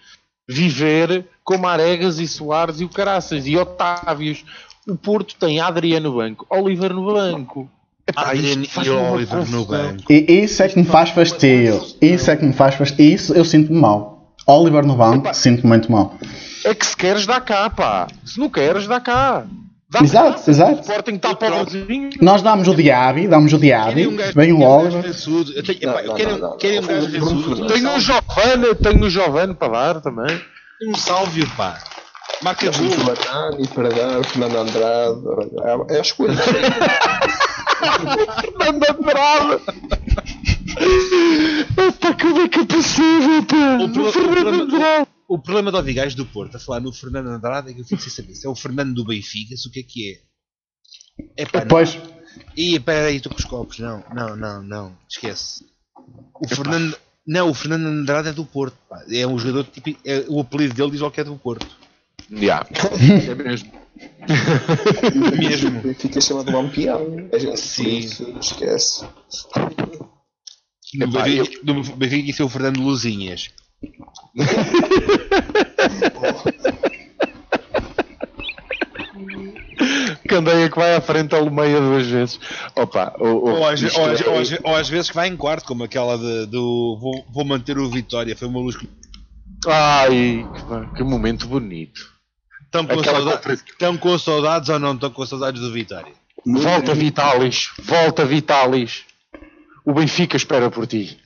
[0.50, 4.44] viver com Aregas e Soares e o Caraças e Otávios.
[4.88, 7.70] O Porto tem Adriano no banco, Oliver no banco.
[8.08, 10.12] Epá, Adriano e Oliver no banco.
[10.12, 11.80] E isso é que me faz fastio.
[12.02, 13.06] Isso é que me faz fastio.
[13.06, 14.34] Isso eu sinto-me mal.
[14.48, 16.18] Oliver no banco, sinto-me muito mal.
[16.66, 18.08] É que se queres dá cá, pá.
[18.26, 19.46] Se não queres, dá cá.
[19.92, 20.80] Dá Exato, O exato.
[20.82, 22.10] Sporting está pobrezinho.
[22.22, 25.04] Nós damos o Diaby, damos o Diaby, um vem o um Oliver.
[26.16, 27.10] quero- querem um gajo.
[27.10, 27.74] Fernandes.
[27.74, 30.42] Tenho um Giovanni, tenho um Giovanni para dar também.
[30.88, 31.78] Um sálvio, pá.
[32.42, 33.06] Marca o gol.
[33.06, 35.20] Batani para dar, o Fernando Andrade.
[35.90, 36.36] É, é a escolha.
[38.42, 39.62] Fernando Andrade.
[41.78, 43.78] Epá, como é que é possível, pá?
[43.82, 45.08] O o Fernando Andrade.
[45.32, 48.02] O problema do Ovigais do Porto, a falar no Fernando Andrade, é que eu fico
[48.02, 51.44] sem saber se é o Fernando do Benfica, se o que é que é.
[51.44, 51.68] É pá, não.
[51.68, 51.98] Depois,
[52.58, 53.80] Ih, aí, estou com os copos.
[53.80, 54.98] Não, não, não, não.
[55.10, 55.66] Esquece.
[56.36, 56.98] O Fernando.
[57.26, 58.76] Não, o Fernando Andrade é do Porto.
[58.90, 59.06] Pá.
[59.10, 59.98] É um jogador tipo.
[60.04, 61.66] É, o apelido dele diz logo que é do Porto.
[62.30, 62.68] Já.
[63.32, 63.72] É mesmo.
[65.40, 65.94] Mesmo.
[65.94, 67.30] Fica chamado Lampião.
[67.32, 68.00] A gente Sim.
[68.38, 69.08] esquece.
[70.94, 71.08] No
[71.96, 73.50] Benfica isso é o Fernando Luzinhas.
[80.28, 82.40] Candeia que vai à frente ao meia duas vezes.
[82.76, 85.10] Opa, o, o, Ou às, isto ou, às, é- ou às ve- ou às vezes
[85.10, 88.36] que vai em quarto, como aquela de, do vou, vou manter o Vitória.
[88.36, 88.88] Foi uma luz que.
[89.68, 90.46] Ai,
[90.90, 92.10] que, que momento bonito.
[92.66, 93.66] Estão com, Aquela sauda- conferência.
[93.70, 96.14] estão com saudades ou não estão com saudades do Vitória?
[96.46, 99.04] Volta Vitalis, volta Vitalis.
[99.86, 101.20] O Benfica espera por ti.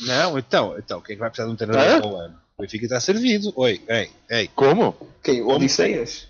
[0.00, 2.34] Não, então, então, quem é que vai precisar de um treinador para o ano?
[2.56, 3.52] O Benfica está servido.
[3.56, 4.48] Oi, ei, ei.
[4.54, 4.94] Como?
[5.22, 5.42] Quem?
[5.42, 6.28] O Odisseias?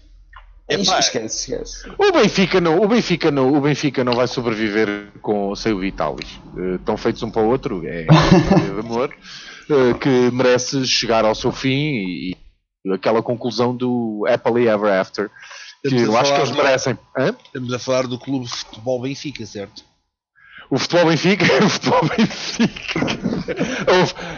[0.71, 1.89] Ixi, Esquece, esquece.
[1.99, 6.41] O Benfica não, o Benfica não, o Benfica não vai sobreviver com sem o Vitalis.
[6.57, 9.15] Eh, estão feitos um para o outro, é de amor
[9.71, 12.37] eh, que merece chegar ao seu fim e,
[12.87, 15.29] e aquela conclusão do Happily Ever After
[15.83, 16.99] que Estamos eu acho que eles do- merecem.
[17.15, 17.37] Hã?
[17.45, 19.85] Estamos a falar do clube de futebol Benfica, certo?
[20.71, 23.01] O futebol Benfica, o futebol Benfica.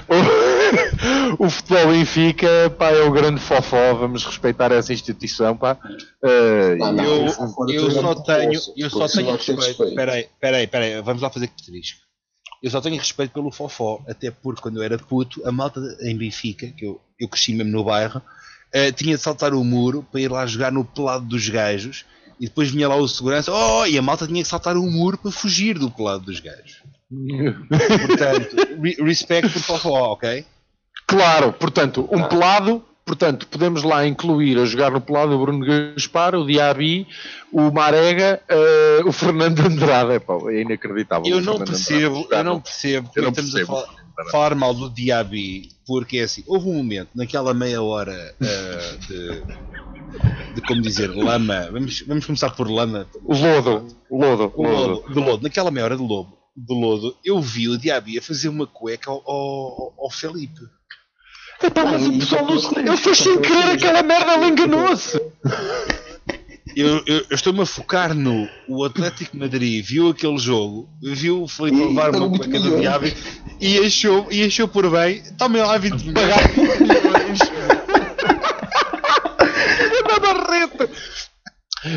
[0.09, 5.79] O, o- o futebol Benfica, pá, é o grande fofó, vamos respeitar essa instituição, pá.
[6.25, 7.27] Eh, Ah, não, eu,
[7.75, 9.95] eu só tenho, eu só tenho respeito.
[9.95, 12.01] Peraí, peraí, peraí, vamos lá fazer asterisco.
[12.63, 16.17] Eu só tenho respeito pelo Fofó, até porque quando eu era puto, a malta em
[16.17, 18.21] Benfica, que eu, eu cresci mesmo no bairro,
[18.73, 22.05] eh, tinha de saltar o muro para ir lá jogar no pelado dos gajos
[22.41, 25.19] e depois vinha lá o segurança, oh, e a malta tinha que saltar o muro
[25.19, 26.83] para fugir do pelado dos gajos.
[28.07, 30.45] Portanto, re respect por Fofó, ok?
[31.07, 36.35] Claro, portanto, um pelado, portanto, podemos lá incluir a jogar no pelado o Bruno Gaspar,
[36.35, 37.07] o Diaby,
[37.53, 40.15] o Marega, eh, o Fernando Andrade.
[40.15, 41.31] É, pá, é inacreditável.
[41.31, 43.63] Eu não percebo, Andrade eu não percebo Eu não percebo.
[43.63, 48.35] a falar, falar mal do Diaby, porque é assim, houve um momento naquela meia hora
[48.43, 49.43] ah, de,
[50.55, 54.93] de como dizer, lama, vamos, vamos começar por lama, O Lodo, Lodo, o Lodo.
[55.03, 58.23] lodo, de lodo, naquela meia hora de lobo, de lodo, eu vi o Diaby a
[58.23, 60.61] fazer uma cueca ao, ao, ao Felipe.
[61.63, 62.79] Epá, mas o pessoal não se...
[62.79, 65.19] Ele fez sem querer aquela merda, ele enganou-se.
[66.77, 71.49] Eu, eu- eu estou-me a focar no o Atlético Madrid viu aquele jogo, viu o
[71.49, 73.17] Felipe levar uma cueca do 20 Diaby
[73.59, 76.27] e achou, e achou por bem, tomem lá 20 milhões.
[80.09, 80.89] Na barreta.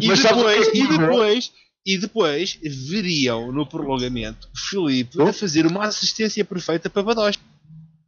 [0.02, 1.52] E Mas é depois, e depois,
[1.86, 7.40] e depois veriam no prolongamento o Filipe a fazer uma assistência perfeita para Badós.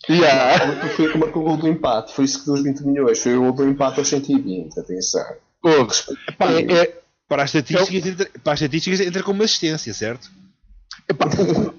[0.10, 0.90] Yeah.
[0.96, 2.14] Foi o que marcou o gol do empate.
[2.14, 3.20] Foi isso que deu os 20 milhões.
[3.20, 4.80] Foi o gol do empate aos 120.
[4.80, 5.24] Atenção.
[5.64, 10.30] Ouves, epá, é- é- Para as estatísticas, entra, para as estatísticas entra como assistência, certo?
[11.08, 11.26] Epá,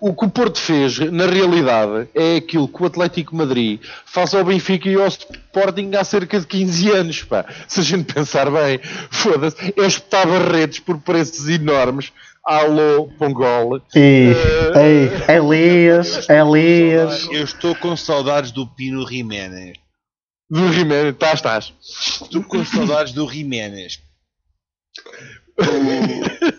[0.01, 4.35] o, o que o Porto fez, na realidade, é aquilo que o Atlético Madrid faz
[4.35, 7.22] ao Benfica e ao Sporting há cerca de 15 anos.
[7.25, 7.44] Pá.
[7.66, 12.12] Se a gente pensar bem, foda-se, é espetar barretes por preços enormes.
[12.44, 13.81] Alô, Pongol.
[13.94, 14.33] E,
[14.75, 17.29] ei, Elias, Elias.
[17.31, 19.79] Eu estou com saudades do Pino Jiménez.
[20.51, 21.72] Do Riménez, estás, estás.
[21.81, 24.01] Estou com saudades do Jiménez.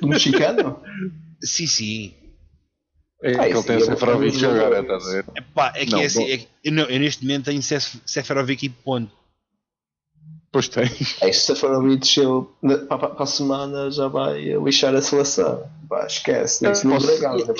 [0.01, 0.81] O mexicano?
[1.43, 2.13] Sim, sim.
[3.23, 5.25] É Ah, que ele tem é o Seferovic agora, estás a ver?
[5.35, 7.95] Epá, é que Não, é assim, é que- eu, não- eu neste momento tenho Sef-
[8.05, 9.11] Seferovic e ponto.
[10.51, 11.15] Pois tens.
[11.21, 12.15] É, se Seferovic
[12.87, 15.63] para, a semana já vai lixar a seleção.
[15.89, 16.69] Pá, esquece.
[16.69, 17.07] Isso não Posso-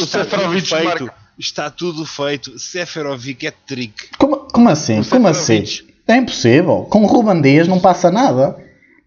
[0.04, 1.16] o Seferovic feito, marca.
[1.40, 2.60] está tudo feito.
[2.60, 4.10] Seferovic é trick.
[4.20, 5.00] Como, como assim?
[5.00, 5.64] O Como assim?
[6.08, 6.84] É impossível.
[6.90, 8.56] Com o Ruben Dias não passa nada.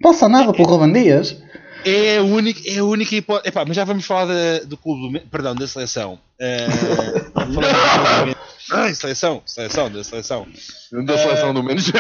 [0.03, 1.37] Passa nada pelo Ruben Dias.
[1.89, 3.49] É a única, é a única hipótese.
[3.49, 6.19] Epá, mas já vamos falar da- do clube, do, perdão, da seleção.
[6.41, 6.67] Eh,
[7.33, 8.37] vamos falar da seleção.
[8.73, 10.47] Ai, seleção, seleção, da seleção.
[11.05, 11.91] Da seleção do menos.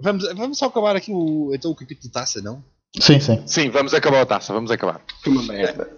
[0.00, 2.64] Vamos, vamos só acabar aqui o, então, o capítulo de taça, não?
[2.98, 3.42] Sim, sim.
[3.46, 5.00] Sim, vamos acabar a taça, vamos acabar.
[5.22, 5.90] Que uma merda.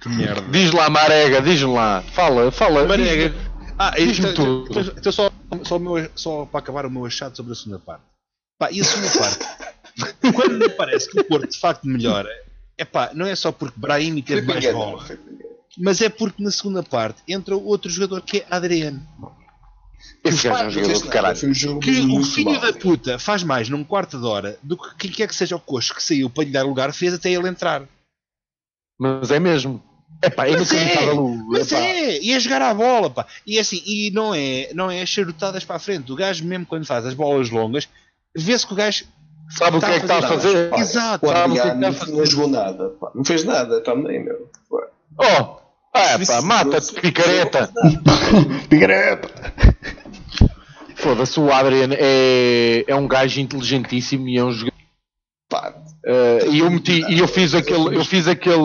[0.00, 0.42] Que merda.
[0.50, 2.02] Diz lá, Marega, diz lá.
[2.12, 2.84] Fala, fala.
[2.86, 3.30] Marega.
[3.30, 4.80] diz- Ah, Diz-me então, tudo.
[4.80, 5.30] então, então só,
[5.64, 8.04] só, meu- só para acabar o meu achado sobre a segunda parte.
[8.58, 9.38] Pá, e a segunda parte?
[10.34, 12.28] quando me parece que o Porto de facto melhora,
[12.78, 15.06] epá, não é só porque Brahim teve mais bola,
[15.78, 19.06] mas é porque na segunda parte entra outro jogador que é Adriano.
[20.24, 21.80] Esse gajo é um jogador de caralho.
[21.80, 25.28] Que o filho da puta faz mais num quarto de hora do que quem quer
[25.28, 27.82] que seja o coxo que saiu para lhe dar lugar fez até ele entrar.
[28.98, 29.82] Mas é mesmo.
[30.22, 31.24] Epá, é Mas é, inacreditável.
[31.24, 31.80] o- Mas epá.
[31.80, 33.26] é, e é jogar a bola, pá.
[33.44, 36.12] E é assim, e não é, não é charutadas para a frente.
[36.12, 37.88] O gajo, mesmo quando faz as bolas longas,
[38.36, 39.04] vê-se que o gajo
[39.56, 40.70] Sabe o que é que está a fazer?
[40.72, 41.26] Olha, Exato.
[41.26, 42.16] O Sabe o que é que Adriano está a fazer?
[42.18, 42.88] não jogou nada.
[43.00, 43.10] pá.
[43.14, 44.48] Não fez nada também, meu.
[44.70, 44.86] Pá.
[45.18, 45.62] Oh!
[45.94, 47.70] Ah, Isso- pá, mata-te, picareta!
[48.70, 49.28] Picareta!
[50.96, 54.72] Foda-se, o Adrian é, é um gajo inteligentíssimo e é um jogador.
[55.48, 58.58] Pá, Eh, e eu meti, e eu fiz aquele, eu fiz aquele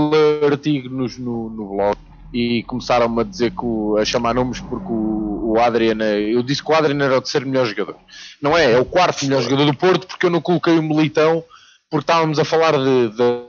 [0.49, 1.95] artigo nos- no, no blog
[2.33, 6.43] e começaram-me a dizer que o- a chamar nomes porque o, o Adrian, é- eu
[6.43, 7.95] disse que o Adrian era o terceiro melhor jogador.
[8.41, 11.43] Não é, é o quarto melhor jogador do Porto porque eu não coloquei o Militão
[11.89, 13.09] porque estávamos a falar de.
[13.09, 13.41] de-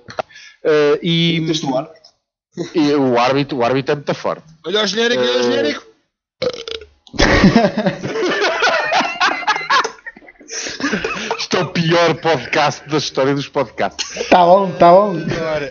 [0.64, 1.98] eh, e, o árbitro?
[2.74, 4.42] e o árbitro, o árbitro é muito forte.
[4.66, 5.86] Olha o genérico, olha o Eh, genérico.
[11.38, 14.26] Isto é o pior podcast da história dos podcasts.
[14.28, 15.14] Tá bom, tá bom.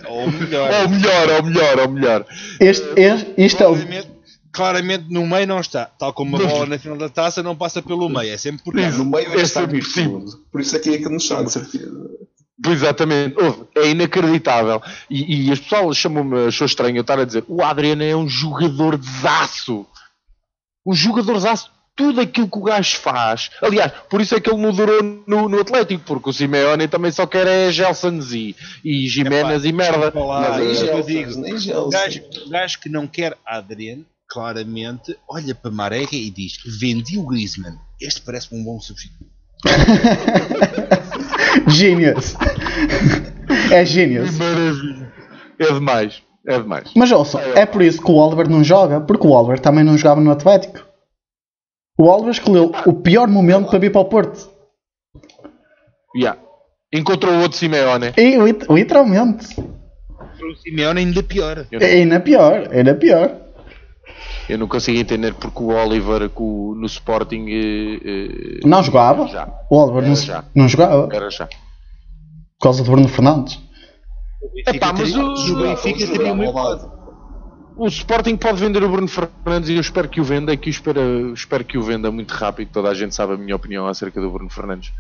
[0.07, 0.71] Ou melhor.
[0.71, 2.25] É o melhor, é o melhor, é o melhor.
[2.59, 3.75] Este, este, isto é o.
[4.51, 5.85] claramente, no meio não está.
[5.85, 8.33] Tal como a bola na final da taça não passa pelo meio.
[8.33, 8.89] É sempre por cá.
[8.91, 10.19] No meio é é possível.
[10.19, 10.37] tudo.
[10.51, 11.91] Por isso é que é que nos chama, de certeza.
[12.67, 13.35] Exatamente,
[13.75, 14.81] é inacreditável.
[15.09, 18.27] E, e as pessoas chamam-me, achou estranho eu estar a dizer: o Adriano é um
[18.27, 19.85] jogador de aço.
[20.85, 23.51] Um jogador de aço, tudo aquilo que o gajo faz.
[23.61, 27.27] Aliás, por isso é que ele durou no, no Atlético, porque o Simeone também só
[27.27, 30.11] quer é Gelsons e, e Jiménez e merda.
[30.11, 31.39] falar, Mas aí isso já- eu digo.
[31.39, 31.89] nem O Gelson.
[31.89, 37.25] gajo, o gajo que não quer Adriano, claramente, olha para Marega e diz: Vendi o
[37.25, 37.77] Griezmann.
[38.01, 39.25] Este parece-me um bom substituto.
[41.67, 42.35] Genius.
[43.71, 44.37] É genius.
[44.37, 45.13] Maravilha.
[45.59, 46.91] É demais, é demais.
[46.95, 49.97] Mas ouça, é por isso que o Oliver não joga, porque o Oliver também não
[49.97, 50.85] jogava no Atlético.
[51.99, 54.49] O Oliver escolheu o pior momento para vir para o Porto.
[56.15, 56.39] Yeah.
[56.93, 58.13] Encontrou outro Simeone.
[58.15, 59.47] E lit- literalmente.
[59.59, 61.65] O Simeone ainda pior.
[61.71, 63.35] É ainda pior, ainda pior.
[64.49, 69.27] Eu não consigo entender porque o Oliver o- no Sporting eh, eh, Não jogava.
[69.27, 69.47] Já.
[69.69, 70.43] O Oliver não, Era já.
[70.55, 71.07] não jogava.
[71.07, 71.47] Por era já.
[72.61, 73.59] causa do Bruno Fernandes.
[74.67, 76.87] Epá, mas o, O Benfica teria hipótese.
[77.75, 80.71] o Sporting pode vender o Bruno Fernandes e eu espero que o venda, que eu
[80.71, 82.69] espero, eu espero que o venda muito rápido.
[82.71, 84.91] Toda a gente sabe a minha opinião acerca do Bruno Fernandes.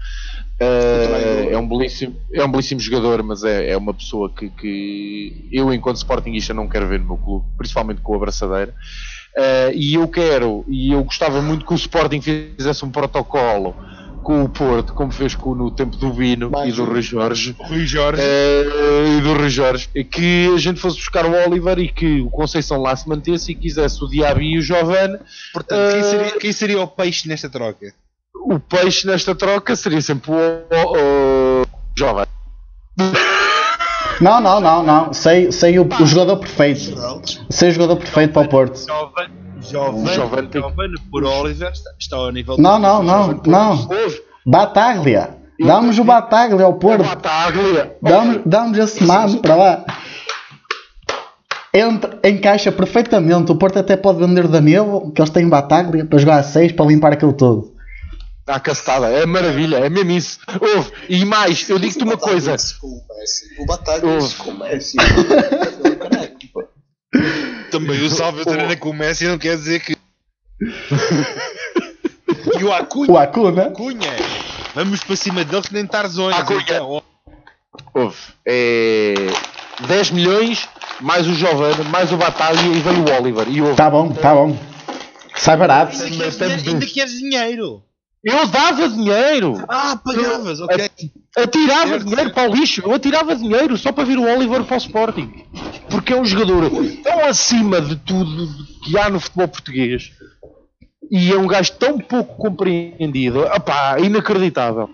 [0.59, 5.49] Eh, é, um belíssimo, é um belíssimo jogador, mas é, é uma pessoa que, que
[5.51, 8.73] eu, enquanto Sportingista, não quero ver no meu clube, principalmente com a abraçadeira.
[9.37, 13.75] Eh, e eu quero, e eu gostava muito que o Sporting fizesse um protocolo
[14.23, 16.85] com o Porto, como fez com, no tempo do Bino Mais e do.
[16.85, 17.55] Rui Jorge.
[17.59, 18.21] Rui Jorge.
[18.21, 22.29] Eh, e do Rui Jorge, que a gente fosse buscar o Oliver e que o
[22.29, 25.19] Conceição lá se mantesse e quisesse o Diaby e o Giovanni,
[25.53, 27.93] Portanto, quem eh, seria, quem seria o peixe nesta troca?
[28.49, 32.27] o peixe nesta troca seria sempre o, o, o Giovanni.
[34.19, 35.13] Não, não, não, não.
[35.13, 36.95] Sei, sei o, o jogador perfeito.
[37.49, 38.79] Sei o jogador perfeito para o Porto.
[39.15, 43.89] Tem- Giovanni por Oliver está, ao nível Não, não, não, não.
[44.45, 45.35] Bataglia.
[45.59, 47.03] Damos o Bataglia ao o Porto.
[47.03, 47.97] Bataglia.
[48.01, 49.85] Damos, damos esse mano para lá.
[51.73, 53.51] Entra, encaixa perfeitamente.
[53.51, 56.71] O Porto até pode vender o Danilo, que eles têm Bataglia, para jogar a 6
[56.71, 57.73] para limpar aquilo todo.
[58.47, 60.39] Está castada, é maravilha, é mesmo isso.
[60.61, 62.55] Ouve, e mais, eu digo-te uma coisa.
[62.79, 63.45] Com o Messi.
[63.59, 64.35] O Batalha Ouve.
[64.35, 64.95] com o Messi.
[67.69, 69.97] Também o Salve treina com o Messi não quer dizer que.
[72.57, 73.11] e o Acunha.
[73.11, 73.63] O Acuna.
[73.63, 74.15] Acunha.
[74.73, 76.37] Vamos para cima dele que nem Tarzões.
[76.37, 76.61] Acunha.
[76.61, 77.03] Então,
[77.93, 79.13] Ouve, é
[79.87, 80.69] 10 milhões,
[81.01, 83.49] mais o Giovanni, mais o Bataglia e veio o Oliver.
[83.49, 84.57] E ouve, Tá bom, tá bom.
[85.35, 86.01] Sai barato.
[86.01, 87.83] ainda, queres dinheiro, ainda queres dinheiro.
[88.23, 89.53] Eu dava dinheiro.
[89.67, 90.91] Ah, pagavas, ok.
[91.35, 94.75] atirava Certo, dinheiro para o lixo, eu atirava dinheiro só para vir o Oliver para
[94.75, 95.45] o Sporting.
[95.89, 96.69] Porque é um jogador
[97.03, 98.47] tão acima de tudo
[98.83, 100.11] que há no futebol português
[101.09, 104.89] e é um gajo tão pouco compreendido, opá, inacreditável.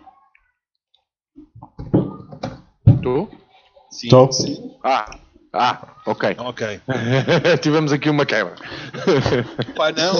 [2.87, 3.29] Estou?
[3.89, 4.09] Sim.
[4.09, 4.29] Tô.
[4.83, 5.19] Ah,
[5.53, 6.35] ah, ok.
[6.39, 6.81] Ok.
[7.61, 8.55] Tivemos aqui uma quebra.
[9.77, 10.15] Pá, não.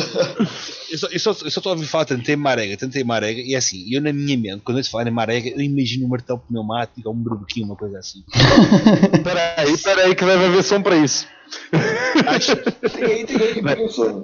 [0.92, 3.04] Eu só, eu só, eu só estou a ouvir falar tanto em Marega, tanto em
[3.04, 5.60] Marega, e é assim, eu na minha mente, quando eu se falar em Marega, eu
[5.60, 8.24] imagino um martelo pneumático ou um berbequinho, uma coisa assim.
[9.12, 11.28] Espera aí, espera aí que deve haver som para isso.
[12.96, 14.24] Tem aí, tem aí, tem um som.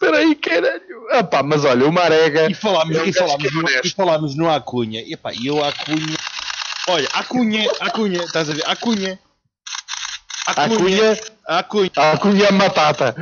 [0.00, 0.82] Espera aí, caralho.
[1.10, 2.48] Ah pá, mas olha, o Marega...
[2.48, 6.16] E falámos, e falámos, é no, e falámos no Acunha, e pá, eu Acunha,
[6.88, 8.62] Olha, a Cunha, a Cunha, estás a ver?
[8.66, 9.18] A Cunha.
[10.56, 11.90] A Cunha, A Cunha.
[11.96, 13.14] a Cunha é Matata.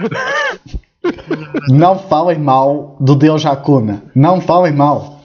[1.69, 4.03] Não falem mal do Deus Acuna.
[4.15, 5.21] Não falem mal.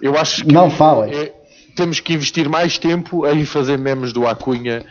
[0.00, 1.12] Eu acho que Não falem.
[1.14, 1.32] é-
[1.76, 4.84] temos que investir mais tempo em fazer memes do Acunha,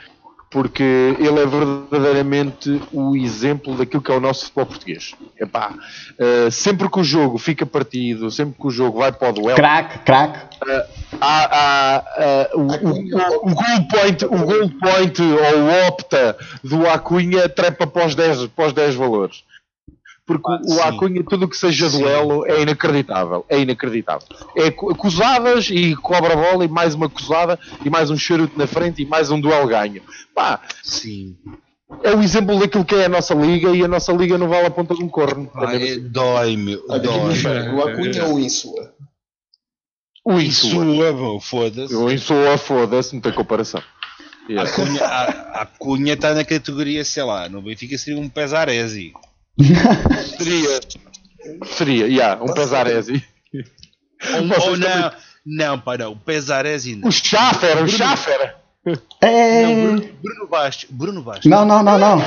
[0.53, 0.83] porque
[1.17, 5.15] ele é verdadeiramente o exemplo daquilo que é o nosso futebol português.
[5.39, 5.73] Epá,
[6.19, 9.55] eh, sempre que o jogo fica partido, sempre que o jogo vai para o duelo,
[9.55, 10.39] Crack, crack.
[11.19, 16.87] há, há, eh, o, o, o goal point, o goal point ou o opta do
[16.87, 19.43] Acunha trepa para os 10, para os 10 valores.
[20.25, 20.79] Porque Ah, o sim.
[20.81, 21.99] Acunha, tudo o que seja Sim.
[22.01, 23.45] duelo, é inacreditável.
[23.49, 24.25] É inacreditável.
[24.55, 28.65] É cu- acusadas e cobra bola e mais uma acusada e mais um charuto na
[28.65, 30.01] frente e mais um duelo ganho.
[30.33, 31.35] Pá, Sim.
[32.03, 34.67] é o exemplo daquilo que é a nossa liga e a nossa liga não vale
[34.67, 35.51] a ponta de um corno.
[35.73, 36.79] É, dói-me.
[36.89, 37.69] Olha, Dói.
[37.73, 38.93] o Acunha ou o Insua?
[40.25, 41.41] O Insua.
[41.41, 41.93] foda-se.
[41.93, 43.81] O Insua, foda-se, não tem comparação.
[43.81, 45.51] A Yeah.
[45.53, 49.13] A Cunha está na categoria, sei lá, no Benfica seria um Pesaresi.
[50.37, 50.79] Seria.
[51.65, 53.23] Seria, yeah, um Pesaresi.
[53.53, 55.11] Ou, Vocês ou também- não,
[55.45, 57.09] não, pá, não, o Pesaresi não.
[57.09, 58.55] O Schaffer, o Schaffer.
[59.21, 59.65] É.
[59.65, 60.89] Não, Bruno, Bruno Bastos.
[60.89, 61.45] Bruno Bastos.
[61.49, 62.17] Não, não, não, não.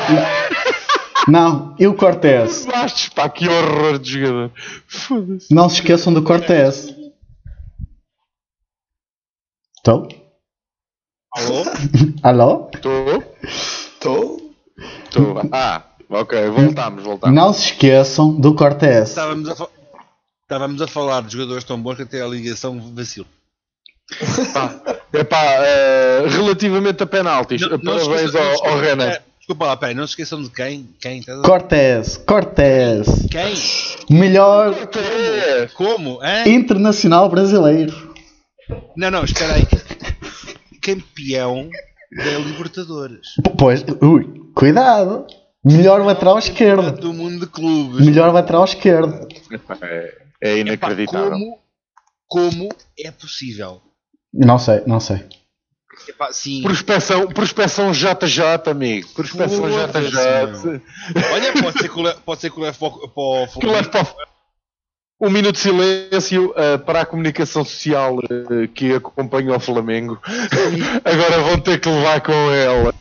[1.29, 2.64] Não, e o Cortez?
[2.66, 4.53] Bastos, pá, que horror de jogador.
[4.87, 5.53] Foda-se.
[5.53, 6.95] Não se esqueçam do Cortez.
[9.79, 10.09] Estou?
[11.35, 11.62] Alô?
[12.22, 12.70] Alô?
[12.74, 13.35] Estou?
[13.43, 14.55] Estou?
[15.05, 15.43] Estou.
[15.53, 17.34] Ah, ok, voltamos, voltamos.
[17.36, 19.09] Não se esqueçam do Cortez.
[19.11, 19.68] Estávamos a, fa-
[20.42, 23.26] Estávamos a falar de jogadores tão bons que até a ligação vacila.
[24.52, 24.80] Pá,
[25.12, 29.04] epá, eh, relativamente a penaltis, Não- parabéns esqueçam- não ao, ao Renan.
[29.09, 30.88] é, Desculpa lá, peraí, não se esqueçam de quem?
[31.00, 31.18] Quem?
[31.20, 33.07] Estás a- Cortez, Cortez.
[33.30, 34.16] Quem?
[34.16, 36.20] Melhor É, Como?
[36.22, 36.48] Hã?
[36.48, 38.14] internacional brasileiro.
[38.96, 39.66] Não, não, espera aí.
[40.82, 41.68] Campeão
[42.16, 43.28] da Libertadores.
[43.59, 45.26] Pois, ui, cuidado.
[45.66, 46.92] Melhor lateral esquerdo.
[47.00, 48.06] Do mundo de clubes.
[48.06, 49.26] Melhor lateral esquerdo.
[49.82, 51.30] é, é Epá, inacreditável.
[51.30, 51.58] como,
[52.28, 53.82] como é possível?
[54.32, 55.24] Não sei, não sei.
[56.08, 56.62] Epá, sim.
[56.62, 59.08] Prospeção, prospeção JJ, amigo.
[59.08, 60.80] Prospeção JJ.
[61.32, 64.16] Olha, pode ser que o pode ser que o leve para o- para o
[65.18, 70.20] um minuto de silêncio eh, para a comunicação social eh, que acompanha o Flamengo.
[71.02, 72.94] Agora vão ter que levar com ela.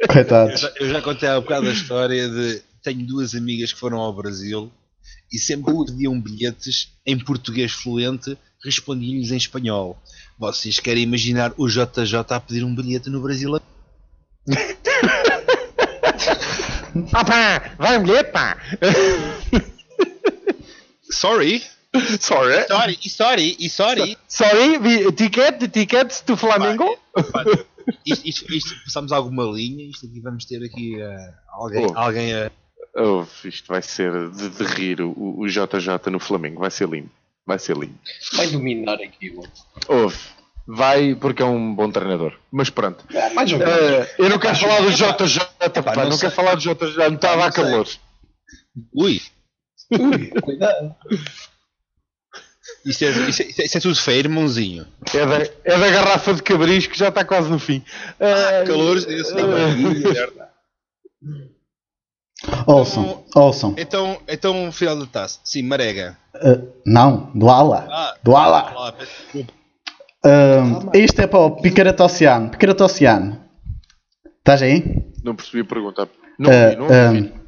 [0.00, 0.60] Eu Coitados.
[0.60, 2.62] já, eu já contei há um bocado a história de.
[2.82, 4.70] Tenho duas amigas que foram ao Brasil
[5.32, 10.00] e sempre que pediam bilhetes em português fluente, respondi-lhes em espanhol.
[10.38, 13.60] Vocês querem imaginar o JJ a pedir um bilhete no Brasil?
[17.12, 18.56] Ah pá, vai mulher, pá.
[21.10, 21.62] Sorry?
[22.20, 22.66] Sorry.
[22.66, 24.16] Sorry, sorry, e sorry.
[24.28, 26.98] Sorry, the ticket, tickets to Flamengo.
[27.14, 27.44] Pá,
[28.04, 31.98] Isto, isto, isto, passamos alguma linha, isto aqui vamos ter aqui eh, alguém, Oh.
[31.98, 32.50] alguém a.
[32.96, 36.60] Oh, isto vai ser de, de rir o, o JJ no Flamengo.
[36.60, 37.10] Vai ser lindo.
[37.46, 37.98] Vai ser lindo.
[38.34, 39.42] Vai dominar aquilo.
[39.88, 40.18] Ouve.
[40.66, 42.34] Vai porque é um bom treinador.
[42.50, 43.04] Mas pronto.
[43.14, 43.74] É, mais ou menos.
[43.74, 45.40] Eh, eu não quero falar do JJ,
[45.82, 47.86] pá, não não, quero falar do JJ, não está a calor.
[48.92, 49.20] Ui,
[49.90, 50.94] Ui, cuidado.
[52.84, 54.86] Isto é, isto, é, isto é tudo feio, irmãozinho.
[55.14, 57.82] É da, é da garrafa de cabris que já está quase no fim.
[58.20, 59.68] Eh, Calores, esse não é.
[62.66, 63.74] Ouçam, ouçam.
[63.76, 65.40] Então, então, final da taça.
[65.44, 66.16] Sim, Marega.
[66.36, 67.88] Uh, não, do Ala.
[67.90, 68.94] Ah, Do Ala.
[69.34, 72.50] Uh, isto é para o Picareta Oceano.
[72.50, 73.42] Picareta Oceano.
[74.38, 74.84] Estás aí?
[75.24, 76.08] Não percebi a pergunta.
[76.38, 77.20] Não Uh, vi, não vi.
[77.20, 77.38] um,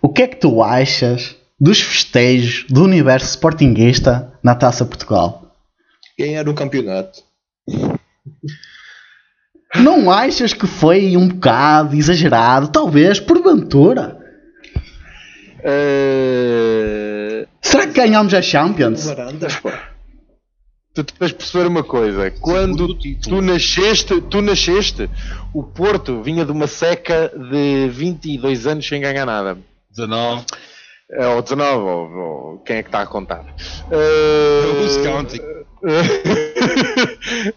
[0.00, 5.54] o que é que tu achas dos festejos do universo sportinguista na Taça Portugal?
[6.18, 7.22] Ganhar o campeonato.
[9.76, 12.66] Não achas que foi um bocado exagerado?
[12.66, 14.18] Talvez, porventura.
[15.62, 19.04] Eh, Será que ganhamos a Champions?
[19.06, 19.90] Varandas, pá.
[20.92, 22.28] tu tens de perceber uma coisa.
[22.40, 22.92] Quando
[23.22, 25.08] tu nasceste, tu nasceste,
[25.54, 29.56] o Porto vinha de uma seca de 22 anos sem ganhar nada.
[29.90, 30.44] 19.
[31.14, 32.10] É, ou 19, ou,
[32.52, 33.44] ou quem é que está a contar?
[33.90, 35.40] Who's counting?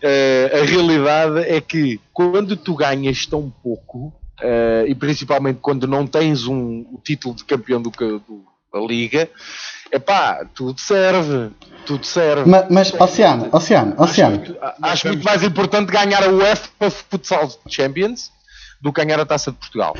[0.01, 6.05] Eh, a realidade é que quando tu ganhas tão pouco, eh, e principalmente quando não
[6.05, 8.43] tens um, o título de campeão do, do-
[8.73, 9.29] da Liga,
[9.91, 11.51] epá, tudo serve.
[11.85, 12.49] Tudo serve.
[12.49, 14.43] Ma- Mas, Oceano, Oceano, Oceano.
[14.61, 18.31] A- Acho muito mais importante ganhar a UEFA Futsal Champions
[18.81, 19.95] do que ganhar a Taça de Portugal.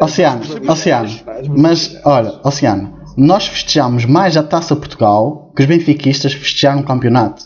[0.00, 1.08] Oceano, Oceano.
[1.56, 7.44] Mas, olha, Oceano, nós festejamos mais a Taça Portugal que os benfiquistas festejaram o campeonato.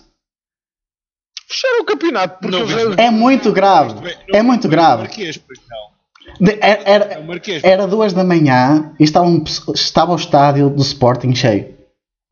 [1.48, 3.94] Fecharam o campeonato porque Não vejo- É muito grave.
[4.32, 5.02] É muito grave.
[5.02, 5.94] Marquês, pois não.
[6.40, 7.22] De- era,
[7.62, 9.42] É era, duas da manhã e estava, um
[9.74, 11.74] estava o estádio do Sporting cheio.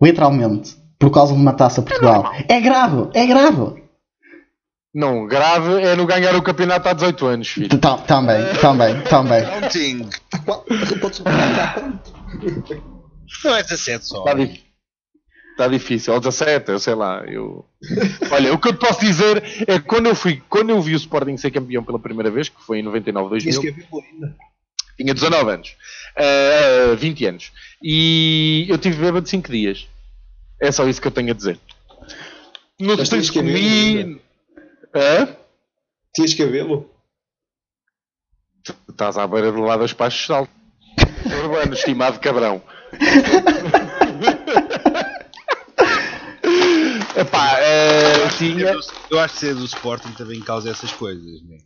[0.01, 0.77] Literalmente.
[0.99, 2.33] Por causa de uma taça Portugal.
[2.49, 3.83] É grave, é grave.
[4.95, 7.79] Não, grave é no ganhar o campeonato há 18 anos, filho.
[7.79, 9.43] Tam- Também, também, também.
[9.45, 10.09] Counting.
[10.45, 10.67] Quanto?
[13.45, 14.19] Não é 17 só.
[14.19, 14.65] Está difícil.
[15.53, 16.15] Está difícil.
[16.15, 17.25] Ao 17, eu sei lá.
[17.27, 17.65] Eu...
[18.33, 20.95] Olha, o que eu te posso dizer é que quando eu, fui, quando eu vi
[20.95, 24.05] o Sporting ser campeão pela primeira vez, que foi em 99, Tinhas 2000, que haver
[24.13, 24.37] ainda.
[24.97, 25.77] tinha 19 anos.
[26.17, 27.53] Ah, 20 anos.
[27.83, 29.87] E eu tive bêbado 5 dias.
[30.61, 31.59] É só isso que eu tenho a dizer.
[32.81, 33.99] Não Mas sei tinhas se cabelo comi.
[33.99, 34.21] ainda.
[34.95, 35.37] Hã?
[36.15, 36.91] Tinhas cabelo?
[38.89, 40.51] Estás à beira do lado das paixas de salto.
[41.43, 42.63] Urbano, estimado cabrão.
[47.17, 48.77] Epá, eh, tinha.
[49.11, 51.43] Eu acho que ser do Sporting também causa essas coisas.
[51.43, 51.59] Né?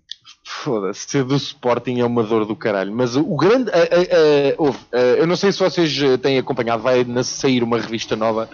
[0.44, 2.92] Foda-se, ser do Sporting é uma dor do caralho.
[2.92, 3.70] Mas o, grande.
[3.72, 8.16] eh, houve, eh, eu não sei se vocês eh, têm acompanhado, vai sair uma revista
[8.16, 8.48] nova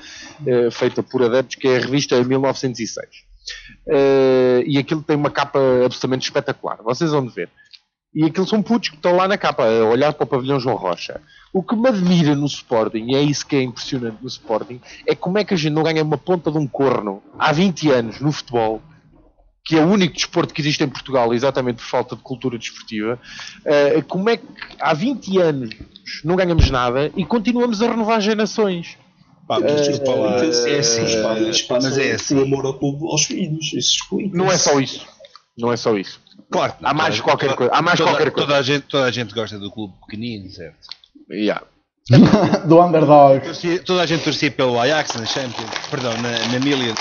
[0.47, 3.07] eh, feita por adeptos, que é a revista 1906.
[3.89, 6.79] Eh, e aquilo tem uma capa absolutamente espetacular.
[6.83, 7.49] Vocês vão ver.
[8.15, 10.77] E aqueles são putos que estão lá na capa a olhar para o pavilhão João
[10.77, 11.21] Rocha.
[11.53, 15.15] O que me admira no Sporting, e é isso que é impressionante no Sporting, é
[15.15, 18.21] como é que a gente não ganha uma ponta de um corno há 20 anos
[18.21, 18.83] no futebol,
[19.65, 23.19] que é o único desporto que existe em Portugal, exatamente por falta de cultura desportiva.
[23.65, 24.45] eh, como é que
[24.81, 25.71] há 20 anos
[26.25, 28.99] não ganhamos nada e continuamos a renovar gerações?
[29.47, 30.45] Pá, mas desculpa lá.
[30.45, 31.05] eh, É assim.
[31.05, 32.35] Os pais passam Mas é assim.
[32.37, 33.67] o amor ao clube aos filhos.
[33.67, 34.37] Isso explica.
[34.37, 35.07] Não é só isso.
[35.59, 36.22] Não é só isso.
[36.51, 37.73] Claro, Há mais toda- qualquer toda- coisa.
[37.75, 38.47] Há mais toda, qualquer coisa.
[38.47, 40.79] Toda a, gente, toda a gente gosta do clube pequenino, certo?
[41.31, 41.65] Yeah.
[42.67, 43.41] Do underdog.
[43.45, 46.95] Torcia- toda a gente torcia pelo Ajax na Champions, perdão, na, na Million.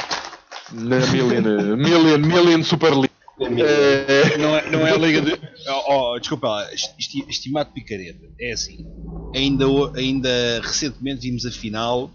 [0.73, 3.09] Na Million, Million, Million Super League.
[3.39, 5.31] Eh, Não é, não é a liga de.
[5.67, 8.19] Oh, oh, desculpa lá, esti- estimado picareta.
[8.39, 8.85] É assim.
[9.35, 9.65] Ainda,
[9.95, 10.29] ainda
[10.63, 12.09] recentemente vimos a final.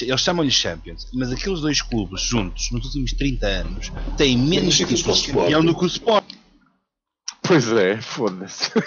[0.00, 5.22] Eles chamam-lhe Champions, mas aqueles dois clubes juntos, nos últimos 30 anos, têm menos títulos
[5.22, 6.24] de campeão do que o Sport.
[7.46, 8.70] Pois é, foda-se.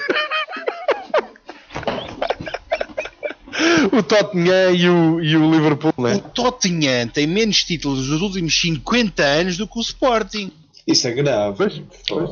[3.91, 6.17] o Tottenham e o, e o Liverpool, O né?
[6.33, 10.51] Tottenham tem menos títulos nos últimos 50 anos do que o Sporting.
[10.87, 11.57] Isso é grave.
[11.57, 12.29] Pois, pois.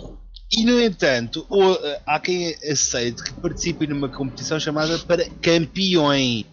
[0.51, 6.45] E no entanto, o- eh, há quem aceite que participe numa competição chamada para campeões.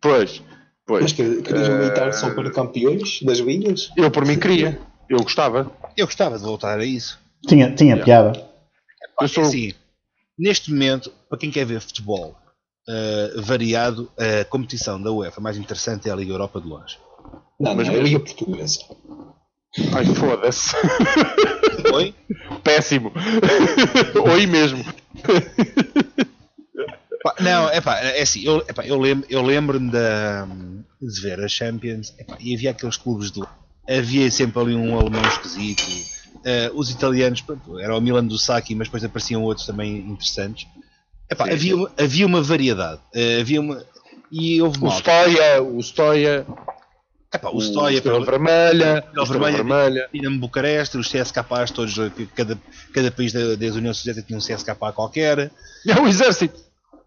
[0.00, 0.42] Pois,
[0.86, 1.02] pois.
[1.02, 3.90] Mas que- querias Eh, militar só para campeões das ligas?
[3.96, 4.78] Eu por mim queria.
[5.08, 5.70] Eu gostava.
[5.96, 7.18] Eu gostava de voltar a isso.
[7.48, 8.32] Tinha, tinha piada.
[9.20, 9.44] Eu sou.
[9.44, 9.72] Assim,
[10.38, 12.36] neste momento, para quem quer ver futebol
[12.88, 16.98] eh, variado, a competição da UEFA mais interessante é a Liga Europa de longe.
[17.60, 18.80] Não, Mas não, é a Liga Portuguesa.
[19.94, 20.74] Ai, foda-se.
[21.94, 22.14] Oi?
[22.62, 23.12] Péssimo.
[24.32, 24.84] Oi mesmo.
[27.22, 30.44] Pá, Não, é pá, é assim, eu, epá, eu, lembro, eu lembro-me da-
[31.00, 33.56] de ver a Champions epá, e havia aqueles clubes de lá.
[33.88, 35.82] Havia sempre ali um alemão esquisito.
[36.44, 40.66] Eh, os italianos, pronto, era o Milan do Saki, mas depois apareciam outros também interessantes.
[41.30, 43.00] Epá, Sim, havia, uma- havia uma variedade.
[43.14, 43.84] eh, havia uma,
[44.30, 44.90] e houve O.
[44.90, 46.46] Stoia, o Stoia,
[47.34, 49.56] Epá, o Stoia, Estrela Vermelha, Estrela o Vermelha.
[49.56, 50.08] Vermelha.
[50.12, 52.58] Dinamo Bucareste, os CSKAs todos, eh, cada,
[52.92, 55.50] cada país da, da União Soviética tinha um CSKA qualquer.
[55.86, 56.60] É o exército.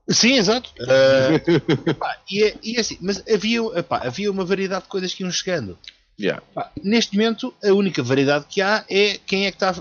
[0.09, 0.71] Sim, exato.
[0.79, 1.41] Eh,
[1.89, 5.23] epá, e, é- e é assim, mas havia, epá, havia uma variedade de coisas que
[5.23, 5.77] iam chegando.
[6.20, 6.41] Yeah.
[6.82, 9.74] Neste momento, a única variedade que há é quem é que está,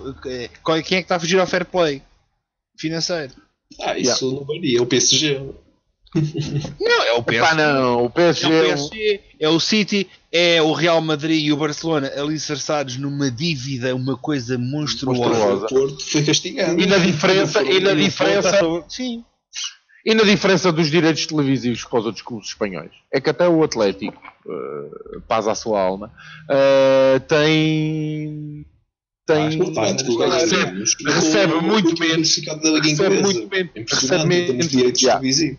[0.62, 2.02] qual é- quem é que está a fugir ao fair play
[2.76, 3.32] financeiro.
[3.80, 4.82] Ah, isso não varia.
[4.82, 5.40] O PSG.
[6.80, 7.56] Não, é o Epá, PSG.
[7.56, 8.46] não, o PSG.
[8.46, 12.96] É o é PSG, é o City, é o Real Madrid e o Barcelona alicerçados
[12.96, 15.20] numa dívida, uma coisa monstruosa.
[15.28, 15.66] Monstruosa.
[15.66, 16.80] O Porto foi castigado.
[16.80, 19.24] E na diferença, e na diferença, Sim.
[20.04, 23.62] E na diferença dos direitos televisivos para os outros clubes espanhóis, é que até o
[23.62, 26.12] Atlético, eh, paz à sua alma,
[26.50, 28.66] eh, tem
[29.26, 35.58] tem Pá, recebe, recebe muito menos, recebe muito menos, recebe menos, direitos televisivos.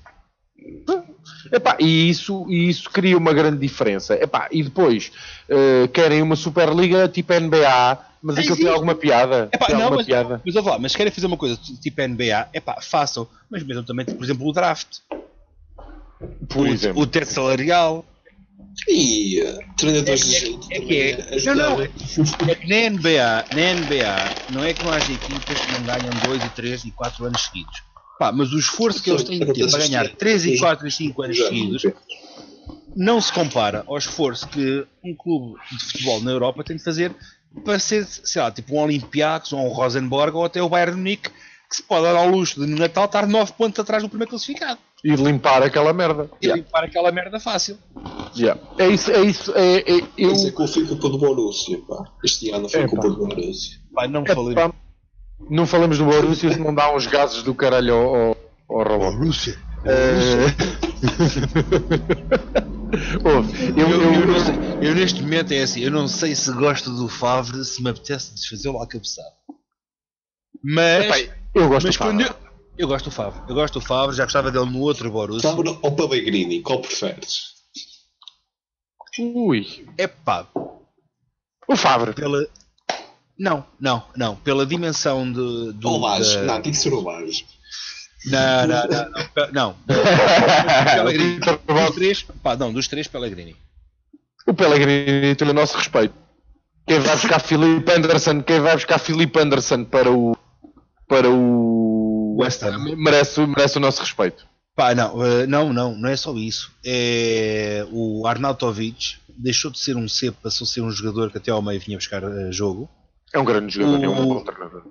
[1.51, 4.13] Epá, e, isso, e isso cria uma grande diferença.
[4.15, 5.11] Epá, e depois
[5.49, 9.49] eh, querem uma Superliga tipo NBA, mas aquilo tem alguma piada.
[9.51, 10.41] Epá, tem não, alguma mas, piada.
[10.45, 13.83] mas, ouve lá, mas querem fazer uma coisa tipo NBA, é pá, façam, mas mesmo
[13.83, 14.97] também, por exemplo, o draft,
[16.49, 17.01] Por o, exemplo.
[17.01, 18.05] o teto salarial.
[18.87, 21.35] E uh, treinadores É- de é- é que é.
[21.35, 21.69] ajudaram.
[21.69, 25.71] Não, não, É que na NBA, na NBA, não é que não haja equipas que
[25.71, 27.83] não ganham 2 e 3 e 4 anos seguidos.
[28.19, 30.91] Pá, mas o esforço que eles têm de ter para ganhar 3 e 4 e
[30.91, 31.83] 5 anos seguidos
[32.95, 37.13] não se compara ao esforço que um clube de futebol na Europa tem de fazer
[37.63, 40.97] para ser, sei lá, tipo um Olympiacos ou um Rosenborg ou até o Bayern de
[40.97, 41.29] Munique,
[41.69, 44.29] que se pode dar ao luxo de no Natal estar 9 pontos atrás do primeiro
[44.29, 46.29] classificado E limpar aquela merda.
[46.41, 47.77] e limpar aquela merda fácil.
[48.35, 48.59] Yeah.
[48.77, 49.51] É isso, é isso.
[49.55, 52.03] É, é, eu, Mas é que eu fui culpa do Borussia, pá.
[52.23, 53.77] Este ano foi É, culpa do Borussia.
[53.93, 54.53] Pá, não é, falei.
[54.55, 54.71] pá,
[55.49, 58.37] não falamos do Borussia se não dá uns gases do caralho ao, ao,
[58.69, 59.09] ao robô.
[59.25, 59.57] Rússia.
[63.23, 66.33] Ouve, eu, Eu, eu, eu não sei- eu neste momento é assim, eu não sei
[66.35, 69.33] se gosto do Favre, se me apetece desfazê-lo à cabeçada.
[70.63, 71.19] Mas, Epá,
[71.53, 72.35] eu gosto mas quando Favre.
[72.77, 75.49] eu, eu gosto do Favre, eu gosto do Favre, já gostava dele no outro Borussia.
[75.51, 77.53] Fábio ou Pellegrini, qual preferes?
[79.19, 79.85] Ui.
[79.97, 80.47] É pá,
[81.67, 82.13] O Favre.
[82.13, 82.47] pela.
[83.37, 84.35] Não, não, não.
[84.37, 85.89] Pela dimensão de, do.
[85.89, 86.37] Ou Laje?
[86.37, 87.45] da- Não, tem que ser o Laje.
[88.27, 89.09] Não, não, não.
[89.11, 89.27] Não.
[89.33, 89.75] Pe- não.
[90.95, 91.39] Pellegrini.
[91.67, 93.55] Dos três, pá, não, dos três, Pellegrini.
[94.47, 96.13] O Pellegrini tem o nosso respeito.
[96.87, 100.35] Quem vai buscar Filipe Anderson, quem vai buscar Filipe Anderson para o
[101.07, 102.95] para o West Ham.
[102.97, 104.45] merece, merece o nosso respeito.
[104.75, 106.71] Pá, não, eh, não, não, não é só isso.
[106.85, 111.49] É, o Arnautovic deixou de ser um cepo, passou a ser um jogador que até
[111.51, 112.89] ao meio vinha buscar eh, jogo.
[113.33, 114.83] É um grande jogador, é um O- bom treinador.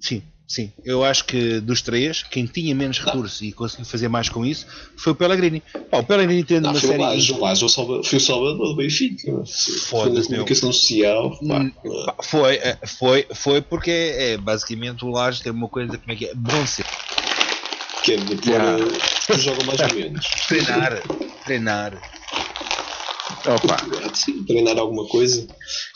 [0.00, 0.72] Sim, sim.
[0.84, 4.66] Eu acho que dos três, quem tinha menos recursos e conseguiu fazer mais com isso
[4.96, 5.62] foi o Pellegrini.
[5.90, 7.02] Pá, o Pellegrini tendo Não, uma foi o série.
[7.02, 9.30] É o salva- foi o salvador do Benfica.
[9.88, 10.24] Foi meu.
[10.24, 11.38] comunicação social.
[11.46, 11.58] pá.
[11.60, 11.72] Hum,
[12.22, 16.24] Foi, eh, foi, foi porque é, basicamente o Laje tem uma coisa, como é que
[16.26, 16.32] é?
[16.66, 16.86] Ser.
[18.02, 18.84] Que é de pôr, Yeah.
[19.38, 20.26] joga mais ou menos.
[20.48, 21.02] Treinar,
[21.44, 22.00] treinar.
[23.46, 23.76] Opa.
[24.14, 25.46] Sim, treinar alguma coisa.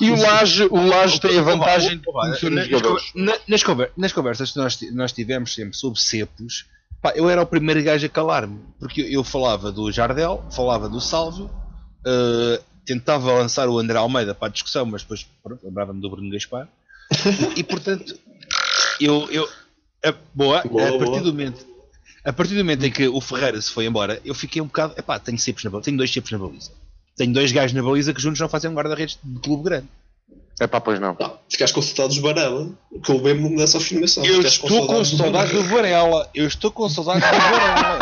[0.00, 3.04] E o Laje, o Laje tem a vantagem de conhecer os nas, jogadores.
[3.14, 6.66] na- nas conver- nas conversas que nós, nós tivemos sempre sobre cepos,
[7.00, 10.88] pá, eu era o primeiro gajo a calar-me, porque eu, eu falava do Jardel, falava
[10.88, 11.50] do Salvio,
[12.06, 15.26] eh, tentava lançar o André Almeida para a discussão, mas depois
[15.62, 16.68] lembrava-me do Bruno Gaspar,
[17.56, 18.18] e portanto,
[19.00, 19.48] eu, eu
[20.04, 21.20] a, boa, Boa, a partir boa.
[21.22, 21.66] do momento.
[22.24, 24.94] A partir do momento em que o Ferreira se foi embora, eu fiquei um bocado.
[24.96, 25.84] Epá, tenho cepos na baliza.
[25.86, 26.70] Tenho dois cepos na baliza.
[27.16, 29.88] Tenho dois gajos na baliza que juntos não fazem um guarda-redes de clube grande.
[30.60, 31.16] É pá, pois não.
[31.18, 32.70] Não, ficaste com saudades do Varela,
[33.02, 34.24] que eu lembro-me dessa afirmação.
[34.24, 36.08] Eu Ficaste estou com saudades do Varela.
[36.08, 36.30] Varela.
[36.34, 37.98] Eu estou com saudades do Varela.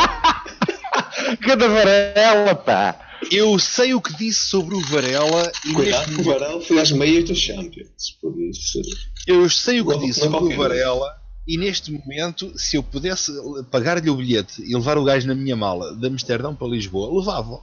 [1.41, 3.07] Cada varela, pá.
[3.31, 6.81] Eu sei o que disse sobre o Varela e Cuidado, neste o momento, Varela foi
[6.81, 8.19] às meias do Champions.
[8.21, 8.81] Por isso.
[9.27, 11.07] eu sei o que Não- disse não sobre o Varela
[11.47, 13.33] e neste momento, se eu pudesse
[13.71, 17.61] pagar-lhe o bilhete e levar o gajo na minha mala de Amsterdão para Lisboa, levava.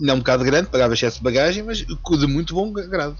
[0.00, 3.16] Não é um bocado grande, pagava excesso de bagagem, mas de muito bom grado.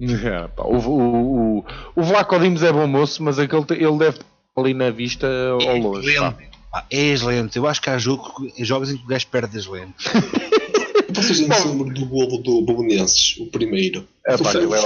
[0.00, 1.64] É, pá, o, o, o,
[1.96, 4.26] o Vlaco Dimos é bom moço, mas aquele, ele deve estar
[4.56, 6.14] ali na vista ao longe.
[6.14, 6.28] pá.
[6.28, 6.58] Lento.
[6.70, 7.56] Pá, é excelente.
[7.56, 10.06] Eu acho que há jogo, jogos em que o gajo perde as lentes.
[11.10, 14.06] Vocês não se lembram do golo do Bolonenses, o primeiro?
[14.26, 14.78] É, pá, foi, é foi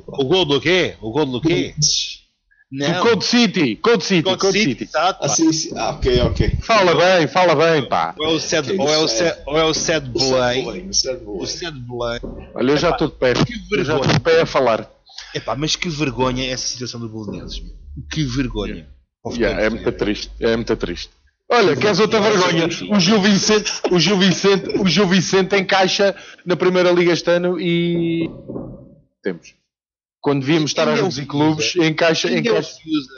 [0.00, 0.16] pá.
[0.18, 0.96] O gol do quê?
[1.00, 1.48] O gol do quê?
[1.48, 2.21] Bolonenses.
[2.72, 4.86] Do Code City, Code City, Code Code City, City.
[4.86, 5.18] pá.
[5.20, 5.70] Ah, sim, sim.
[5.76, 6.50] Ah, ok, ok.
[6.62, 8.14] Fala bem, fala bem, pá.
[8.18, 10.08] Ou é o Sad, ou é o Sad, ou é o Sad.
[10.08, 10.88] Belém,
[11.26, 11.46] o.
[11.46, 12.20] Sad Belém.
[12.54, 13.34] Olha, eu já estou de pé.
[13.34, 14.00] Que Eu já vergonha.
[14.00, 14.90] estou de pé a falar.
[15.34, 17.60] Epá, mas que vergonha essa situação do Bolonenses.
[17.60, 17.72] meu.
[18.10, 18.86] Que vergonha.
[19.22, 21.10] Ao Yeah, é muito triste, é muito triste.
[21.50, 22.66] Olha, queres outra vergonha?
[22.90, 26.16] O Gil Vicente, o Gil Vicente, o Gil Vicente encaixa
[26.46, 28.30] na primeira liga este ano e
[29.22, 29.54] temos.
[30.22, 32.74] Quando devíamos estar a é reduzir clubes, encaixa, Quem é o encaixa.
[32.80, 33.12] Fiusa?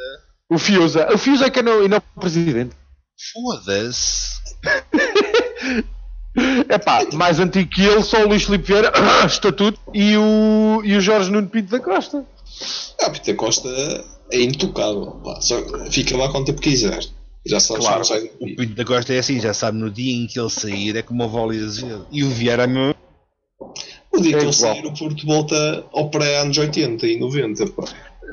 [0.51, 2.75] O Fiusa, o Fiusa é que não, e não o presidente.
[3.33, 4.35] Foda-se.
[6.69, 8.93] É pá, mais antigo que ele, só o Luís Filipe Vieira,
[9.25, 12.25] estatuto, e o, e o Jorge Nuno Pinto da Costa.
[13.01, 13.69] Ah, Peter Costa
[14.33, 15.21] é intocável.
[15.25, 15.41] pá.
[15.41, 17.07] Só fica lá quanto tempo quiser.
[17.47, 18.03] Já sabes Claro.
[18.41, 18.47] O.
[18.47, 21.23] Pinto da Costa é assim, já sabe, no dia em que ele sair é como
[21.23, 22.07] a Voli Azevedo.
[22.11, 22.97] E o Vieira, meu.
[24.17, 24.75] O dia É que ele igual.
[24.75, 27.67] sair, o Porto volta ao pré-anos 80 e 90.
[27.69, 27.85] Pá.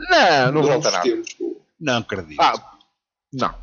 [0.09, 1.09] Não, não volta nada.
[1.79, 2.39] Não acredito.
[2.41, 2.53] Ah,
[3.33, 3.53] não.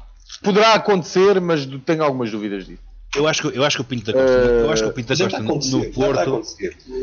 [0.43, 2.83] Poderá acontecer, mas tenho algumas dúvidas disso.
[3.17, 4.93] Eu acho que, eu acho que o Pinto da Costa, Eh, eu acho que o
[4.93, 6.43] Pinto da Costa no, Porto.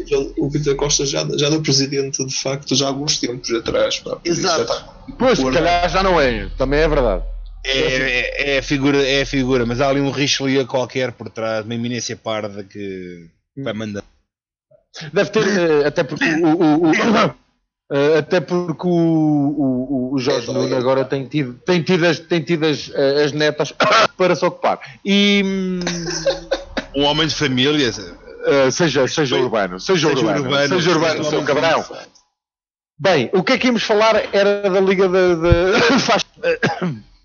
[0.06, 4.00] Já- O Peter Costa já, já era presidente de facto já há alguns tempos atrás.
[4.00, 4.20] Pá.
[4.24, 4.62] Exato.
[4.62, 4.84] está.
[5.18, 7.24] Pois, se calhar já não é, também é verdade.
[7.66, 11.28] É, é, é a figura, é a figura, mas há ali um Richelieu qualquer por
[11.32, 13.26] trás, uma eminência parda que
[13.58, 14.04] vai mandar.
[15.14, 16.92] Deve ter, eh, até porque o, o- o-
[17.92, 22.42] eh, até porque o, o, o Jorge Nuno agora tem tido, tem tido, as, tem
[22.42, 23.74] tido as, eh, as netas
[24.18, 24.80] para se ocupar.
[25.04, 25.80] E hum,
[26.96, 27.92] Um homem de família.
[28.72, 31.86] seja, seja urbano, seja, Seja urbano, urbano, seja urbano, seja seu cabrão.
[32.98, 35.36] Bem, o que é que íamos falar era da Liga de.
[35.36, 36.26] de- faz-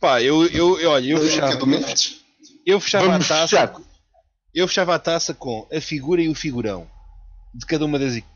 [0.01, 1.59] Pá, eu, eu, eu- olha, eu fechava,
[2.67, 3.49] eu fechava a Vamos taça.
[3.49, 3.73] fechar.
[4.53, 6.89] Eu fechava a taça com a figura e o figurão
[7.55, 8.31] de cada uma das equipes.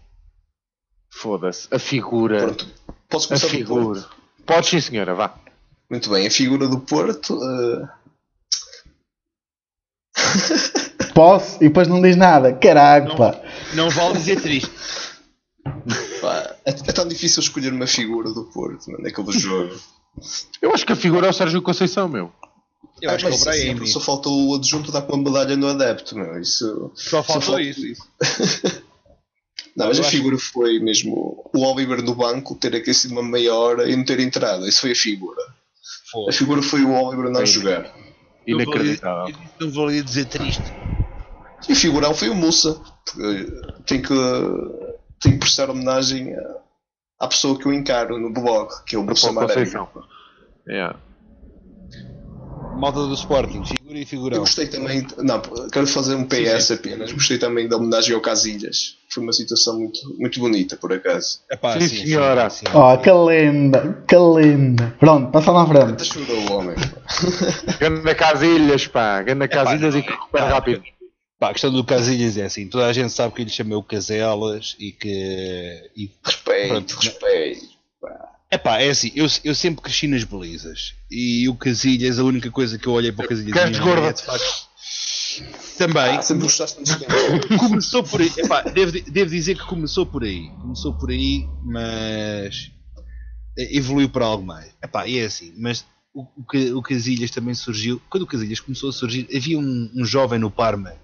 [1.12, 1.69] Foda-se.
[1.71, 2.39] A figura.
[2.39, 2.67] Pronto.
[3.09, 4.01] Posso A começar pelo figura.
[4.01, 4.17] Porto?
[4.47, 5.35] Podes sim, senhora, vá.
[5.91, 7.39] Muito bem, a figura do Porto.
[7.43, 7.89] eh,
[11.15, 11.57] Posso?
[11.62, 12.53] E depois não diz nada.
[12.55, 13.41] Caraca, pá.
[13.75, 14.71] Não vale dizer triste.
[16.21, 19.75] pá, é, é tão difícil escolher uma figura do Porto mano, naquele jogo.
[20.61, 22.33] Eu acho que a figura é o Sérgio Conceição, meu.
[23.01, 23.61] Eu Ah, acho que é mas o Brahim.
[23.61, 26.41] sempre Só faltou o adjunto dar com uma medalha no adepto, meu.
[26.41, 26.91] Isso.
[26.95, 27.87] Só faltou falta- isso.
[27.87, 28.09] isso.
[29.77, 33.22] Não, mas Eu a acho- figura foi mesmo o Oliver no banco ter aquecido uma
[33.22, 34.66] meia hora e não ter entrado.
[34.68, 35.41] Isso foi a figura.
[35.43, 36.33] A Foda.
[36.33, 37.47] figura foi o Oliver não Sim.
[37.47, 37.93] jogar.
[38.47, 39.35] Inacreditável.
[39.61, 40.62] Não valia dizer triste.
[41.68, 42.81] E o figurão foi o Mussa.
[43.05, 43.47] porque
[43.87, 44.14] Tem que,
[45.20, 46.57] tem que prestar homenagem à-
[47.20, 49.33] à pessoa que eu encaro no blog, que é o Mussa.
[49.33, 49.89] Conceição.
[50.68, 50.99] Yeah.
[52.77, 53.62] Malta do Sporting,
[53.95, 54.39] figura e Eu figurão.
[54.41, 55.41] gostei também, não,
[55.71, 57.13] quero fazer um PS apenas.
[57.13, 58.97] Gostei também da homenagem ao Casilhas.
[59.11, 61.41] Foi uma situação muito, muito bonita, por acaso.
[61.51, 62.51] Epá, Sim, senhora.
[62.51, 62.65] sim.
[62.75, 64.95] Oh, que linda, que linda.
[64.99, 66.05] Pronto, passa lá à frente.
[66.05, 66.77] Chorou o homem.
[67.79, 69.23] Ganda Casilhas, pá.
[69.23, 70.83] Ganda Casilhas e que recupera rápido.
[71.39, 74.77] Pá, a questão do Casilhas é assim: toda a gente sabe que chamei o Caselas
[74.79, 75.91] e que.
[75.97, 76.95] E, Respeito, Pronto.
[76.97, 77.74] respeito.
[78.55, 82.79] Epá, é assim: eu, eu sempre cresci nas belizas e o Casilhas, a única coisa
[82.79, 84.09] que eu olhei para o Casilhas vida gorda?
[84.09, 84.69] é, de facto,
[85.79, 88.33] também Ah, sempre gostaste de começou por aí.
[88.37, 90.49] Epá, devo, devo dizer que começou por aí.
[90.61, 92.71] Começou por aí, mas
[93.57, 94.71] evoluiu para algo mais.
[94.83, 95.85] Epá, e é assim, mas
[96.15, 98.01] o, o, o Casilhas também surgiu.
[98.09, 100.95] Quando o Casilhas começou a surgir, havia um, um jovem no Parma,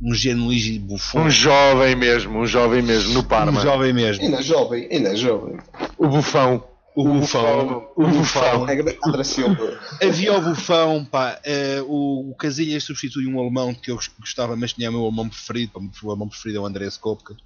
[0.00, 1.22] um Gianluigi Buffon.
[1.22, 3.60] Um jovem mesmo, um jovem mesmo, no um Parma.
[3.60, 4.22] jovem mesmo.
[4.24, 5.56] Ainda é jovem, ainda é jovem.
[5.98, 6.62] O bufão.
[6.96, 7.90] O Bufão.
[7.94, 8.66] O bufão.
[8.66, 9.78] É grande André Silva.
[10.02, 14.72] Havia o Bufão, pá, eh, o, o Casilhas substitui um alemão que eu gostava, mas
[14.72, 17.36] tinha o meu alemão preferido, pá, o meu alemão preferido é o André Skopka.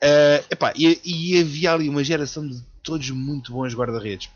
[0.00, 4.30] Eh, epá, e, e havia ali uma geração de todos muito bons guarda-redes.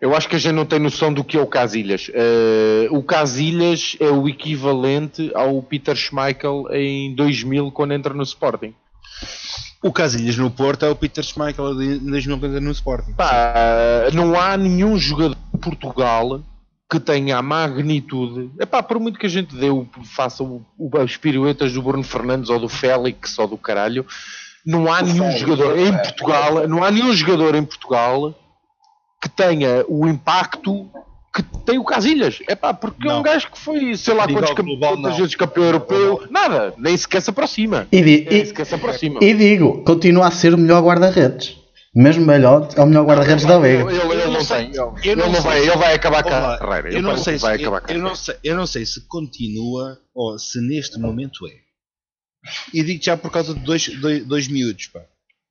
[0.00, 2.10] Eu acho que a gente não tem noção do que é o Casilhas.
[2.12, 8.74] Eh, o Casilhas é o equivalente ao Peter Schmeichel em 2000 quando entra no Sporting.
[9.84, 13.12] O Casilhas no Porto é o Peter Schmeichel de 2050 no Sporting.
[13.12, 13.52] Pá,
[14.14, 16.40] não há nenhum jogador de Portugal
[16.90, 18.50] que tenha a magnitude.
[18.58, 22.02] Epá, por muito que a gente dê o, faça o, o- as piruetas do Bruno
[22.02, 24.06] Fernandes ou do Félix ou do caralho,
[24.64, 25.92] não há nenhum Félix, jogador em.
[25.92, 28.34] Portugal, não há nenhum jogador em Portugal
[29.20, 30.88] que tenha o impacto
[31.34, 32.38] que tem o Casilhas.
[32.48, 33.20] Epá, porque é Não.
[33.20, 37.20] um gajo que foi, sei lá quantos global, quantas vezes campeão europeu, nada, nem sequer
[37.22, 37.88] se aproxima.
[37.90, 39.18] E, di- Nem e- sequer se aproxima.
[39.22, 41.56] e digo, continua a ser o melhor guarda-redes.
[41.96, 43.90] Mesmo melhor, é o melhor guarda-redes da Liga.
[43.90, 44.56] ele- ele Eu não sei.
[44.58, 44.68] tem.
[44.70, 46.88] Ele, Eu ele não vai, ele vai acabar com Olá, a carreira.
[46.88, 49.00] eu Ele não, sei se, vai eu, acabar eu não sei, eu não sei se
[49.06, 51.52] continua ou se neste momento é.
[52.72, 54.86] E digo já por causa de dois, dois, dois miúdos.
[54.88, 55.00] Pá.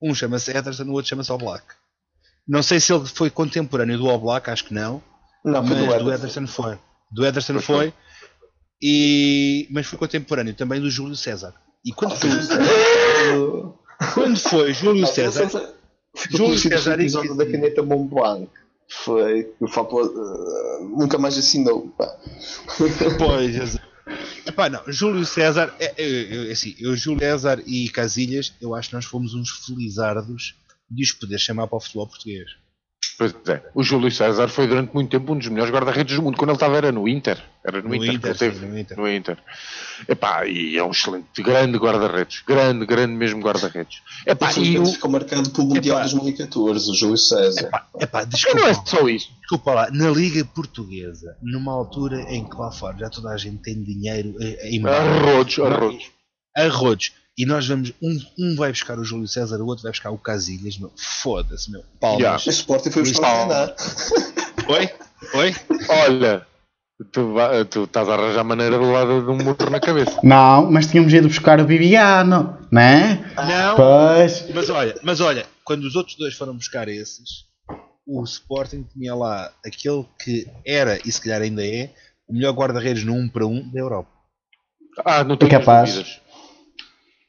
[0.01, 1.63] Um chama-se Ederson, o outro chama-se Oblak.
[2.47, 5.01] Não sei se ele foi contemporâneo do Oblak, acho que não.
[5.43, 6.13] Não, mas foi do do Ederson.
[6.13, 6.79] Ederson foi.
[7.11, 7.93] Do Ederson Pois foi.
[8.81, 11.53] E, mas foi contemporâneo também do Júlio César.
[11.85, 12.29] E quando foi,
[14.13, 15.49] quando foi Júlio César,
[16.29, 18.49] Júlio César o episódio e- da caneta Mont Blanc.
[18.89, 19.53] Foi.
[19.59, 21.89] O Fapo uh, nunca mais assinou.
[21.97, 22.15] Pá.
[23.17, 23.77] Pois.
[24.45, 28.89] Epá, não, Júlio César, é, é, é, assim, eu, Júlio César e Casilhas, eu acho
[28.89, 30.55] que nós fomos uns felizardos
[30.91, 32.49] de os poder chamar para o futebol português.
[33.17, 33.61] Pois é.
[33.75, 36.37] O Júlio César foi durante muito tempo um dos melhores guarda-redes do mundo.
[36.37, 37.41] Quando ele estava era no Inter.
[37.65, 38.09] Era no, No Inter.
[38.09, 38.59] que Inter, ele teve.
[38.59, 38.97] sim, no Inter.
[38.97, 39.37] No Inter.
[40.07, 42.43] Epá, e é um excelente, grande guarda-redes.
[42.45, 44.01] Grande, grande mesmo guarda-redes.
[44.25, 44.85] Epá, e o...
[44.85, 46.07] Ficou marcado pelo Mundial Epá.
[46.09, 47.67] 2014, o Júlio César.
[47.67, 49.29] Epá, epá, e desculpa, não é só isso.
[49.39, 53.61] desculpa lá, na Liga Portuguesa, numa altura em que lá fora já toda a gente
[53.61, 55.59] tem dinheiro eh, em mão, Arrodos,
[56.55, 57.11] arrodos.
[57.37, 60.17] E nós vamos, um, um vai buscar o Júlio César, o outro vai buscar o
[60.17, 62.19] Casilhas, meu, foda-se, meu, palmas.
[62.19, 62.43] Yeah.
[62.45, 64.71] O Sporting foi buscar o.
[64.71, 64.89] Oi?
[65.33, 65.55] Oi?
[65.89, 66.45] Olha,
[67.11, 67.33] tu,
[67.69, 70.19] tu estás a arranjar maneira do lado de um morro na cabeça.
[70.23, 73.33] Não, mas tínhamos ido buscar o Viviano, né?
[73.35, 74.47] Não, Pois.
[74.53, 77.45] Mas olha, mas olha, quando os outros dois foram buscar esses,
[78.05, 81.89] o Sporting tinha lá aquele que era, e se calhar ainda é,
[82.27, 84.09] o melhor guarda-redes no 1 para 1 da Europa.
[85.03, 85.95] Ah, não tenho capaz.
[85.95, 86.21] dúvidas.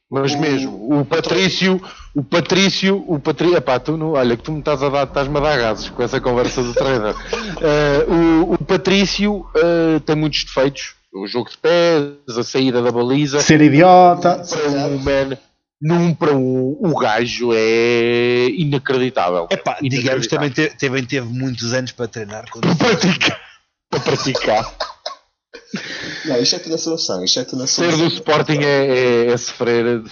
[0.09, 1.81] Mas mesmo, o Patrício,
[2.13, 5.35] o Patrício, o Patrício, epá, tu não, olha que tu me estás a dar, estás-me
[5.37, 7.15] a dar gases com essa conversa do trader.
[7.61, 12.91] Eh, o, o Patrício eh, tem muitos defeitos, o jogo de pés, a saída da
[12.91, 14.43] baliza, Ser idiota.
[14.47, 15.37] para um man,
[15.81, 19.47] num para um, o gajo é inacreditável.
[19.49, 23.41] Epá, digamos, também te- também teve muitos anos para treinar para praticar.
[23.89, 24.73] Para praticar.
[26.27, 27.23] Não, isto é tudo na seleção.
[27.23, 28.17] Isto é tudo na Ser do seleção.
[28.17, 30.03] Sporting é, é, é sofrer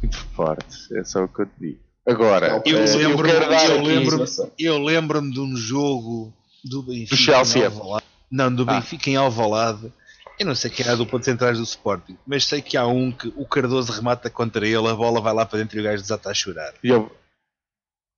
[0.00, 1.78] muito forte, é só o que eu te digo.
[2.06, 4.24] Agora, Eu eh, eu lembro- dar eu lembro-
[4.58, 6.32] Eu lembro-me de um jogo
[6.64, 7.14] do Benfica.
[7.14, 7.62] Do Chelsea.
[7.62, 8.04] em Alvalade.
[8.30, 8.74] Não, do Ah.
[8.74, 9.92] Benfica em Alvalade.
[10.40, 12.86] Eu não sei quem é a dupla de centrais do Sporting, mas sei que há
[12.86, 15.84] um que o Cardoso remata contra ele, a bola vai lá para dentro e o
[15.84, 16.72] gajo desata a chorar.
[16.82, 17.14] e eu-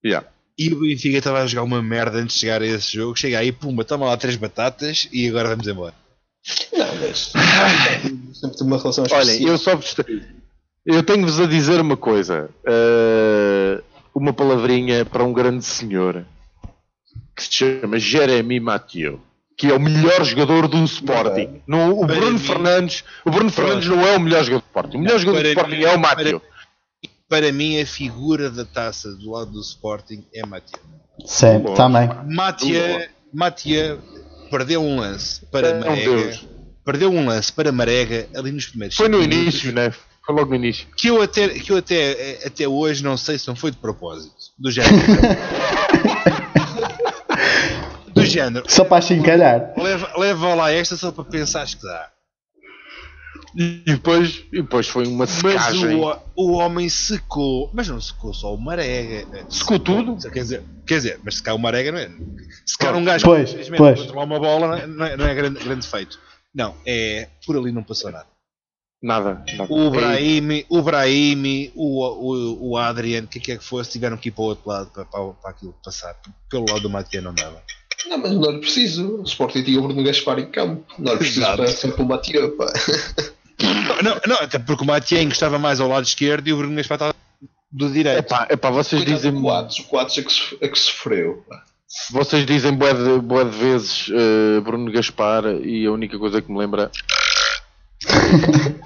[0.03, 0.27] Yeah.
[0.57, 3.17] E o Benfica estava a jogar uma merda antes de chegar a esse jogo.
[3.17, 5.95] Chega aí, pumba, toma lá três batatas e agora vamos embora.
[6.73, 7.33] Não, mas.
[8.35, 9.51] Sempre uma relação Olhem, específica.
[9.51, 9.95] eu só vos
[10.87, 12.51] eu tenho-vos a dizer uma coisa.
[12.67, 13.83] eh,
[14.15, 16.25] uma palavrinha para um grande senhor
[17.35, 19.21] que se chama Jeremy Mathieu,
[19.57, 21.63] que é o melhor jogador do Sporting.
[21.67, 24.67] Não, o Para Bruno mim- Fernandes, o Bruno Fernandes não é o melhor jogador do
[24.67, 24.97] Sporting.
[24.99, 26.43] O melhor jogador do para Sporting mim- é o Mathieu.
[27.29, 30.43] Para mim, a figura da taça do lado do Sporting é.
[31.25, 31.77] Sempre, Boa.
[31.77, 32.09] também.
[32.27, 33.99] Matia, Matia
[34.51, 36.17] perdeu um lance para É um Marega.
[36.17, 36.47] Deus.
[36.85, 39.93] Perdeu um lance para Marega ali nos primeiros Foi no minutos, início, né?
[40.25, 40.87] Foi logo no início.
[40.97, 44.35] Que eu até, que eu até, até hoje não sei se não foi de propósito.
[44.59, 44.95] Do género.
[48.15, 48.65] do género.
[48.69, 49.73] Só para chincalhar.
[49.77, 52.11] Leva, leva lá esta só para pensares que dá.
[53.57, 55.95] E depois, e depois foi uma Mas secagem.
[55.95, 57.71] o, o homem secou.
[57.73, 59.27] Mas não secou só o Marega.
[59.49, 60.17] Secou tudo?
[60.31, 62.11] Quer dizer, quer dizer mas secar o Marega não é.
[62.67, 64.01] Secar um gajo Pois, que pois.
[64.01, 66.19] controlar uma bola não é, não é- não é grande, grande feito.
[66.55, 67.29] Não, é.
[67.47, 68.27] Por ali não passou nada.
[69.03, 69.45] Nada.
[69.57, 69.73] nada.
[69.73, 74.29] O Brahimi, o Brahimi, o, o, o Adrian, o que é que fosse, tiveram que
[74.31, 76.17] ir para o outro lado para, para, para aquilo passar.
[76.49, 77.63] Pelo lado do Matia não dava.
[78.09, 79.21] Não, mas não era preciso.
[79.21, 80.85] O Sporting tinha o Bruno Gaspar em campo.
[80.99, 81.57] Não era preciso Exato.
[81.59, 82.41] para sempre o Matia.
[83.59, 84.03] Pá.
[84.03, 86.97] Não, não, até porque o Matia encostava mais ao lado esquerdo e o Bruno Gaspar
[86.97, 87.15] estava
[87.71, 88.19] do direito.
[88.21, 89.79] Epá, epá, vocês Coitado dizem Coates.
[89.79, 91.45] O Coates é que, so- é que sofreu.
[91.49, 91.63] pá.
[92.11, 96.51] Vocês dizem bué de, bué de vezes eh, Bruno Gaspar e a única coisa que
[96.51, 96.91] me lembra.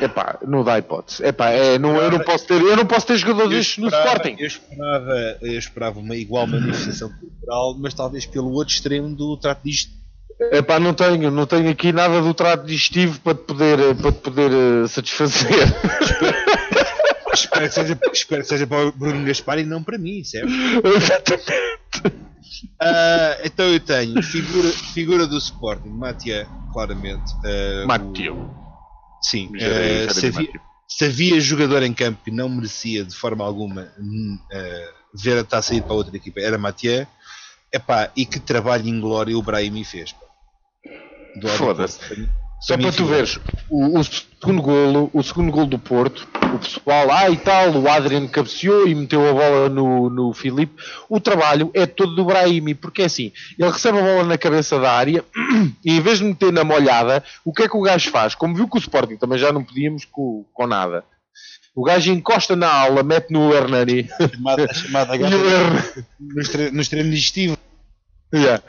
[0.00, 1.24] Epá, não dá hipótese.
[1.24, 4.36] Epá, é, não, eu, não posso ter, eu não posso ter jogador destes no Sporting.
[4.38, 9.62] Eu esperava, eu esperava uma igual manifestação cultural, mas talvez pelo outro extremo do trato
[9.64, 9.90] disto.
[10.38, 14.12] Epá, não tenho, não tenho aqui nada do trato digestivo para te poder, eh, para
[14.12, 15.50] te poder eh, satisfazer.
[17.32, 20.50] espero, que seja, espero que seja para o Bruno Gaspar e não para mim, certo?
[22.80, 27.32] Ah, então eu tenho figura, figura do Sporting, Matia, claramente.
[27.82, 28.38] o- Mateu.
[29.22, 30.60] Sim, Jeremy se, havia, Mateu.
[30.86, 33.90] se havia jogador em campo e não merecia de forma alguma
[34.52, 37.08] ah, ver a taça ir para outra equipa, era Matia.
[37.72, 40.12] Epá, e que trabalho inglório o Brahimi fez.
[40.12, 40.25] pá.
[41.56, 41.98] Foda-se.
[42.60, 46.58] Só mim para tu veres, o, o segundo golo, o segundo golo do Porto, o
[46.58, 50.74] pessoal, ah e tal, o Adrian cabeceou e meteu a bola no, no Filipe.
[51.08, 54.80] O trabalho é todo do Brahimi, porque é assim, ele recebe a bola na cabeça
[54.80, 55.22] da área
[55.84, 58.34] e em vez de meter na molhada, o que é que o gajo faz?
[58.34, 61.04] Como viu que o Sporting também já não podíamos com, com nada.
[61.74, 64.08] O gajo encosta na aula, mete no Hernani.
[64.34, 66.72] chamada, a chamada E o Hernani.
[66.72, 67.58] no extremo digestivo.
[68.34, 68.62] Yeah.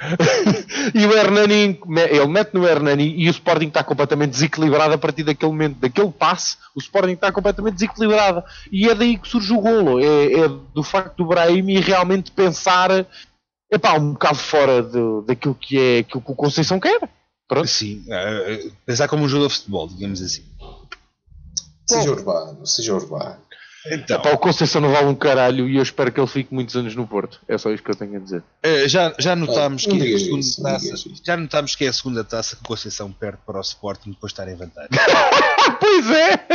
[0.94, 1.80] e o Hernani,
[2.10, 6.12] ele mete no Hernani e o Sporting está completamente desequilibrado a partir daquele momento, daquele
[6.12, 8.44] passe, o Sporting está completamente desequilibrado.
[8.72, 13.06] E é daí que surge o golo, é, é do facto do Brahimi realmente pensar
[13.72, 17.10] epá, um bocado fora de, daquilo que é aquilo que o Conceição quer.
[17.48, 17.68] Pronto.
[17.68, 20.44] Sim, ah, pensar como um jogador de futebol, digamos assim.
[21.90, 23.47] Seja urbano, seja urbano.
[23.92, 26.76] Então, Epá, o Conceição não vale um caralho e eu espero que ele fique muitos
[26.76, 27.40] anos no Porto.
[27.48, 28.44] É só isto que eu tenho a dizer.
[28.64, 31.88] eh, já, já notámos Ah, que é a segunda isso, taça, já notámos que é
[31.88, 34.90] a segunda taça que o Conceição perde para o Sporting depois de estar em vantagem.
[35.80, 36.48] pois é!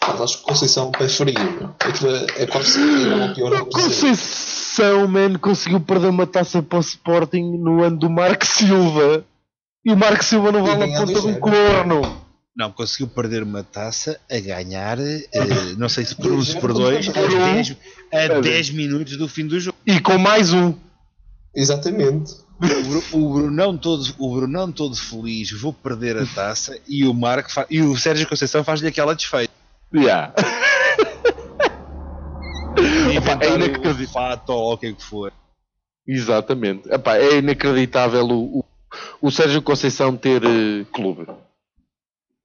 [0.00, 1.74] Acho que Conceição é frio.
[1.80, 3.66] Aquilo é, é quase se o pior O.
[3.66, 9.24] Conceição, man, conseguiu perder uma taça para o Sporting no ano do Marco Silva.
[9.84, 12.27] E o Marco Silva não vale a ponta de um corno.
[12.58, 15.28] Não, conseguiu perder uma taça a ganhar, eh,
[15.76, 17.54] não sei se por um, se por dois, a um.
[17.54, 17.76] 10,
[18.12, 19.78] a 10 minutos do fim do jogo.
[19.86, 20.74] E com mais um.
[21.54, 22.32] Exatamente.
[22.60, 27.14] O, Bru- o Brunão todo, o Brunão todo feliz, vou perder a taça, e o
[27.14, 29.52] Marco fa- e o Sérgio Conceição faz-lhe aquela desfeita.
[29.94, 30.34] Yeah.
[33.14, 34.08] inventar é o inacreditável.
[34.08, 35.32] fato ou o que é que for.
[36.06, 36.88] Exatamente.
[36.92, 38.64] Epá, é inacreditável o, o,
[39.22, 41.26] o Sérgio Conceição ter eh, clube.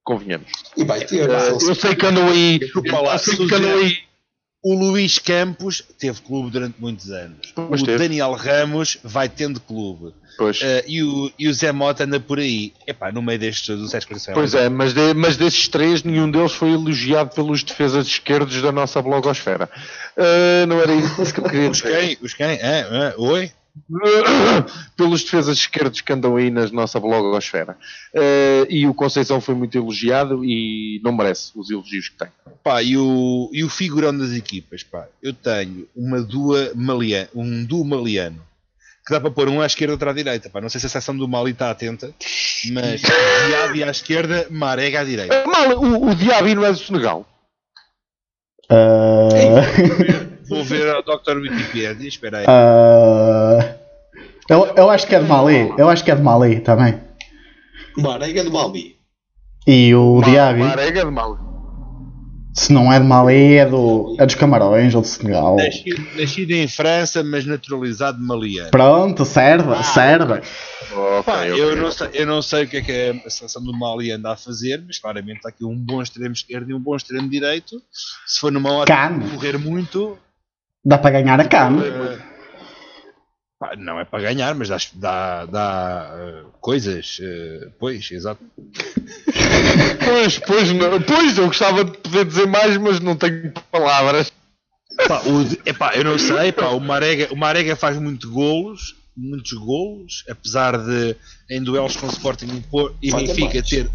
[0.04, 0.48] Convenhamos.
[0.76, 1.28] E vai ter.
[1.28, 2.60] Eu sei que andam aí.
[2.62, 3.98] Eu sei se que andam aí.
[4.66, 7.52] O Luís Campos teve clube durante muitos anos.
[7.54, 7.98] Pois o teve.
[7.98, 10.14] Daniel Ramos vai tendo clube.
[10.38, 12.72] Pois, Eh, e, o, e o Zé Mota anda por aí.
[12.86, 14.32] Epá, no meio destes do Sérgio Conceição.
[14.34, 18.72] pois é, mas, de- mas desses três, nenhum deles foi elogiado pelos defesas esquerdos da
[18.72, 19.68] nossa blogosfera.
[20.16, 21.98] Eh, não era isso que eu queria Os dizer.
[22.00, 22.18] quem?
[22.22, 22.58] Os quem?
[22.62, 23.52] Ah, ah, oi?
[24.96, 27.76] pelos defesas esquerdos que andam aí na nossa blogosfera.
[28.14, 32.28] Eh, e o Conceição foi muito elogiado e não merece os elogios que tem.
[32.62, 35.06] Pá, e o, e o figurão das equipas, pá.
[35.22, 38.40] Eu tenho uma dua malia, um duo maliano
[39.06, 40.48] que dá para pôr um à esquerda e outro à direita.
[40.48, 40.60] Pá.
[40.62, 42.14] Não sei se a seção do Mali está atenta,
[42.72, 45.34] mas Diaby à esquerda, Marega à direita.
[45.34, 47.28] Eh, Mal, o, o Diaby não é do Senegal.
[48.70, 49.28] Ah,
[50.48, 51.36] Vou ver a Dr.
[51.38, 52.44] Wikipedia, espera aí.
[52.48, 53.43] ah,
[54.48, 55.72] eu, eu acho que é de Mali.
[55.78, 57.00] Eu acho que é de Mali também.
[57.96, 58.96] Marega do Mali.
[59.66, 61.38] E o Diaby, Marega é de Mal.
[62.54, 65.56] se não é de Mali, é, do, é dos Camarões ou do Senegal.
[65.56, 68.70] Nascido, nascido em França, mas naturalizado maliano.
[68.70, 70.40] Pronto, serve, serve.
[71.24, 71.76] Pá, Ok, eu, ok.
[71.80, 74.36] não sei, eu não sei o que é que a seleção do Mali anda a
[74.36, 77.80] fazer, mas claramente está aqui um bom extremo esquerdo e um bom extremo direito.
[78.26, 79.18] Se for numa hora Can.
[79.18, 80.18] de correr muito,
[80.84, 81.78] Dá para ganhar a CAN.
[83.78, 87.18] Não é para ganhar, mas dá, dá, dá, eh, coisas.
[87.22, 88.42] eh, pois, exato.
[90.04, 94.30] Pois, pois, não, pois, eu gostava de poder dizer mais, mas não tenho palavras.
[95.08, 99.52] Pá, o, epá, eu não sei, pá, o, Marega, o Marega faz muito golos, muitos
[99.52, 101.16] golos, apesar de
[101.50, 102.46] em duelos com o Sporting
[103.02, 103.68] e e Benfica mais.
[103.68, 103.90] ter.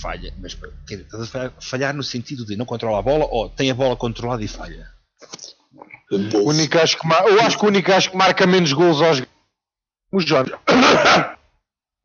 [0.00, 3.70] Falha, mas quer dizer, falhar, falhar no sentido de não controla a bola ou tem
[3.70, 4.88] a bola controlada e falha?
[6.10, 9.00] O único acho que mar- eu acho que o único acho que marca menos gols
[9.02, 9.22] aos
[10.12, 10.52] o Jorge.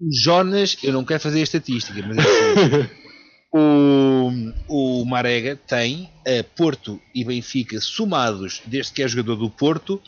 [0.02, 2.90] O Jonas, eu não quero fazer a estatística, mas é assim,
[3.56, 4.30] o,
[4.68, 10.02] o Marega tem a Porto e Benfica somados, desde que é jogador do Porto,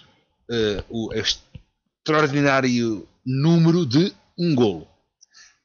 [0.51, 4.85] eh, o extraordinário número de um golo.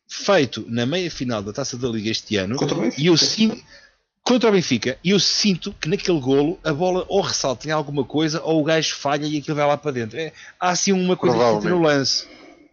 [0.09, 2.57] Feito na meia final da Taça da Liga este ano,
[2.99, 3.61] e eu sinto
[4.23, 8.43] contra o Benfica, eu sinto que naquele golo a bola ou ressalta em alguma coisa
[8.43, 10.19] ou o gajo falha e aquilo vai lá para dentro.
[10.19, 12.27] É, há assim uma coisa que no lance.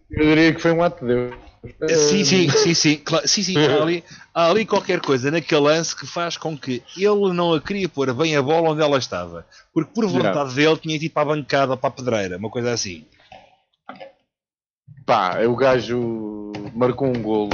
[0.09, 1.47] Eu diria que foi um ato de Deus.
[1.89, 3.57] Sim, sim, sim, sim, claro, sim, sim.
[3.57, 7.59] Há, ali, há ali qualquer coisa naquele lance que faz com que ele não a
[7.59, 9.45] queria pôr bem a bola onde ela estava.
[9.73, 12.49] Porque por vontade dele tinha ido ir para a bancada ou para a pedreira, uma
[12.49, 13.05] coisa assim.
[15.05, 17.49] Pá, o gajo marcou um golo.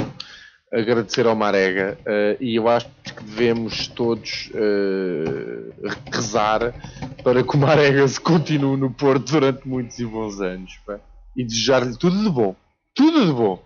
[0.74, 5.72] Agradecer ao Marega eh, e eu acho que devemos todos eh,
[6.12, 6.74] rezar
[7.22, 10.98] para que o Marega se continue no Porto durante muitos e bons anos pá.
[11.36, 12.56] e desejar-lhe tudo de bom.
[12.92, 13.62] Tudo de bom.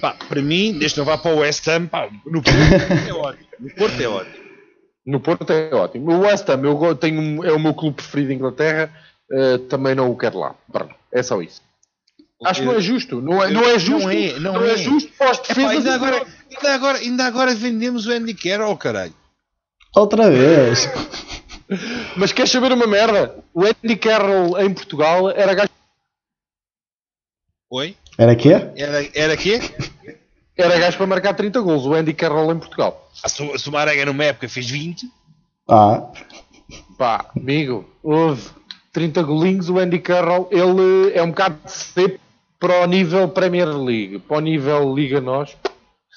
[0.00, 2.62] Pá, para mim, desde que não vá para o West Ham, pá, no Porto
[3.06, 3.48] é ótimo.
[3.60, 4.44] No Porto é ótimo.
[5.04, 6.10] No Porto é ótimo.
[6.10, 8.90] O West Ham eu tenho, é o meu clube preferido de Inglaterra,
[9.30, 10.54] eh, também não o quero lá.
[10.72, 11.60] Pronto, é só isso.
[12.44, 13.20] Acho que não é justo.
[13.20, 14.02] Não é, não é justo.
[14.04, 14.72] Não é, não é.
[14.72, 14.76] é.
[14.76, 15.70] justo para os Epá, defesas.
[15.76, 19.14] ainda, agora, ainda, agora, ainda agora vendemos o Andy Carroll, caralho.
[19.96, 20.86] Outra vez.
[22.16, 23.36] Mas queres saber uma merda?
[23.52, 25.68] O Andy Carroll em Portugal era gajo,
[27.70, 27.96] Oi?
[28.16, 28.52] Era quê?
[28.76, 29.60] Era, era quê?
[30.56, 31.84] era gajo para marcar 30 gols.
[31.84, 33.10] O Andy Carroll em Portugal.
[33.22, 35.06] A Su- se o Marega numa época fez 20,
[35.68, 36.10] Ah,
[36.96, 38.48] Pá, amigo, houve
[38.92, 39.68] 30 golinhos.
[39.68, 42.18] O Andy Carroll, ele é um bocado cedo
[42.58, 44.18] para o nível Premier League.
[44.20, 45.56] Para o nível Liga Nós,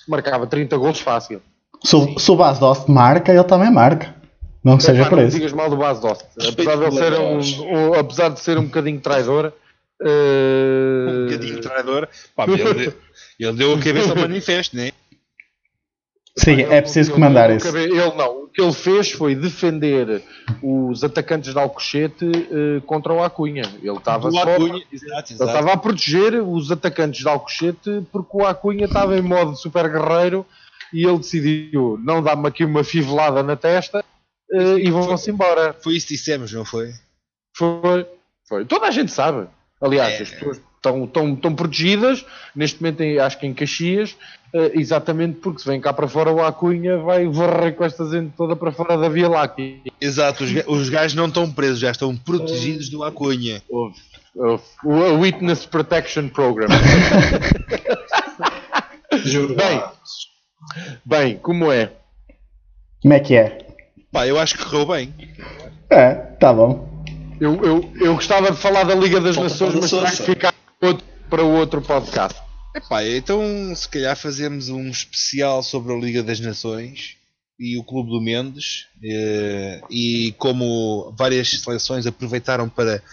[0.07, 1.41] marcava 30 gols fácil.
[1.83, 4.15] se, o- se o Bas Dost marca, ele também marca.
[4.63, 5.37] Não que seja Epá, por não isso.
[5.37, 6.23] digas mal do Bas Dost.
[6.47, 7.39] Apesar de, ele ser um,
[7.89, 9.51] um- apesar de ser um bocadinho traidor.
[10.03, 12.93] eh, um bocadinho traidor, pá, ele, deu,
[13.39, 14.91] ele deu a cabeça ao manifesto, né?
[16.37, 17.75] Sim, é preciso comandar ele, isso.
[17.77, 18.43] Ele não.
[18.43, 20.23] O que ele fez foi defender
[20.61, 23.63] os atacantes de Alcochete eh, contra o Acunha.
[23.81, 24.41] Ele estava Do só.
[24.43, 25.43] Acunha, exato, Ele exato.
[25.43, 30.45] estava a proteger os atacantes de Alcochete porque o Acunha estava em modo super guerreiro
[30.93, 34.03] e ele decidiu não dar-me aqui uma fivelada na testa
[34.51, 35.73] eh, e vão-se embora.
[35.81, 36.91] Foi isso que dissemos, não foi?
[37.55, 38.05] Foi,
[38.47, 38.65] foi.
[38.65, 39.47] Toda a gente sabe.
[39.81, 40.23] Aliás, É.
[40.23, 42.25] as pessoas estão, estão, estão protegidas,
[42.55, 44.15] neste momento em- acho que em Caxias,
[44.53, 48.33] eh, exatamente porque se vem cá para fora o Acunha vai varrer com esta gente
[48.35, 49.75] toda para fora da Via Láctea.
[50.01, 53.61] Exato, os, os gajos não estão presos, já estão protegidos do Acunha.
[54.83, 56.67] O Witness Protection Program.
[59.23, 59.55] Juro.
[59.55, 59.83] Bem.
[61.05, 61.91] Bem, como é?
[63.01, 63.57] Como é que é?
[64.11, 65.13] Pá, eu acho que correu bem.
[65.89, 67.03] É, tá bom.
[67.39, 70.53] Eu, eu, eu gostava de falar da Liga das Nações, mas a terá que ficar
[70.81, 72.39] outro- para o outro podcast.
[72.75, 73.41] Epá, então
[73.75, 77.17] se calhar fazemos um especial sobre a Liga das Nações
[77.59, 83.03] e o Clube do Mendes eh, e como várias seleções aproveitaram para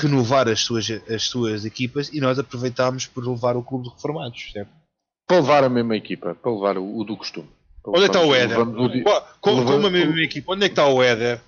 [0.00, 4.50] renovar as suas, as suas equipas e nós aproveitámos por levar o Clube de Reformados,
[4.52, 4.70] certo?
[5.26, 7.48] Para levar a mesma equipa, para levar o, o do costume.
[7.86, 8.58] Onde é que está o Éder?
[8.58, 11.02] Levamos o di- Pô, Com, com levamos- uma mesma equipa, onde é que está o
[11.02, 11.40] Éder?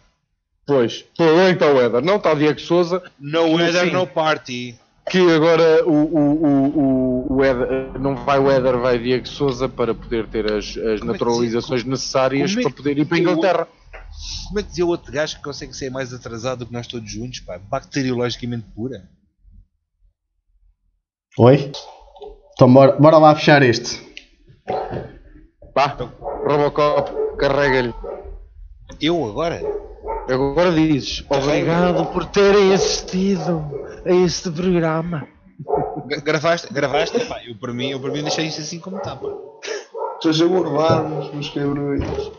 [0.67, 3.91] Pois, Pô, então o Éder, não está o Diego Souza, No Sim.
[3.91, 4.79] no party.
[5.09, 9.69] Que agora o, o, o, o, o Éder, não vai o Éder, vai Diego Souza
[9.69, 13.69] para poder ter as, as é naturalizações necessárias é para poder ir para a Inglaterra.
[14.49, 16.87] Como é que dizia o outro gajo que consegue ser mais atrasado do que nós
[16.87, 17.59] todos juntos, pá?
[17.59, 19.09] Bacteriologicamente pura.
[21.39, 21.71] Oi?
[22.55, 24.05] Então bora, bora lá fechar este.
[25.75, 25.97] Pá,
[26.47, 27.95] Robocop, carrega-lhe.
[29.01, 29.61] Eu agora?
[30.29, 33.65] Agora dizes, obrigado por terem assistido
[34.05, 35.27] a este programa.
[36.07, 36.73] Gra- Gravaste?
[36.73, 37.21] Gravaste?
[37.27, 39.29] Pá, eu para mim, eu para mim deixei isso assim como está, pá.
[40.23, 42.33] Sejam urbanos, meus cabrões.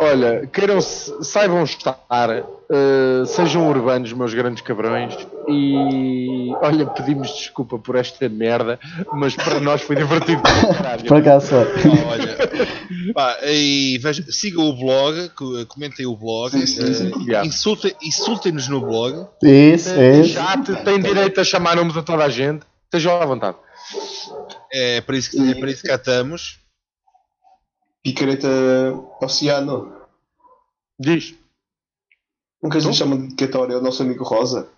[0.00, 1.96] Olha, queiram saibam estar,
[2.70, 5.14] eh, sejam urbanos, meus grandes cabrões,
[5.48, 8.78] e olha, pedimos desculpa por esta merda,
[9.12, 10.42] mas para nós foi divertido.
[11.08, 11.64] para foi.
[11.64, 12.36] Pá, olha,
[13.14, 17.12] pá, e veja, sigam o blog, co- comentem o blog, Sim, sim, sim.
[17.26, 17.46] Yeah.
[17.46, 19.26] insultem- insultem-nos no blog.
[19.42, 20.34] Isso, O isso.
[20.34, 23.56] chat tem direito a chamar nomes a toda a gente, estejam à vontade.
[24.72, 26.58] É para isso que, é para isso que cá estamos.
[28.02, 28.48] Picareta
[29.20, 29.92] Oceano.
[31.00, 31.34] Diz,
[32.62, 34.68] Nunca a gente chama de dedicatória ao nosso amigo Rosa.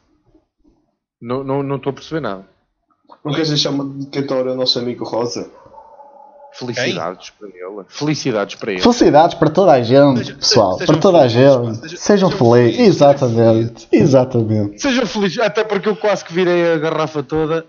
[1.21, 2.47] não estou não, estou a perceber nada.
[3.25, 5.51] Nunca a gente chama de dedicatória ao nosso amigo Rosa.
[6.53, 7.85] Felicidades para ele.
[7.89, 8.83] Felicidades para ele.
[8.83, 10.73] Felicidades para toda a gente, Seja- pessoal.
[10.79, 11.77] sejam Para toda a felizes, gente.
[11.81, 12.77] sejam- Sejam sejam felizes.
[12.77, 13.89] felizes, Exatamente.
[13.93, 14.81] Exatamente.
[14.83, 17.65] Seja feliz, até porque eu quase que virei a garrafa toda.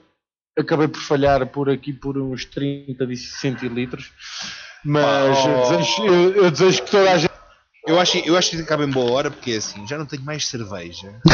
[0.58, 4.12] Acabei por falhar por aqui por uns 30 de centilitros.
[4.84, 5.06] Mas
[5.40, 5.70] Pá, eu, oh.
[5.70, 7.31] desejo, eu, eu desejo que toda a gente.
[7.88, 10.24] Eu acho, eu acho que acaba em boa hora porque é assim, já não tenho
[10.24, 11.14] mais cerveja.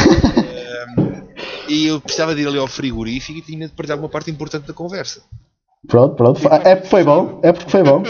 [0.58, 1.28] Ehm,
[1.68, 4.66] e eu precisava de ir ali ao frigorífico e tinha de perder alguma parte importante
[4.66, 5.22] da conversa.
[5.86, 6.40] Pronto, pronto.
[6.48, 7.40] É porque foi bom.
[7.42, 8.02] É porque foi bom.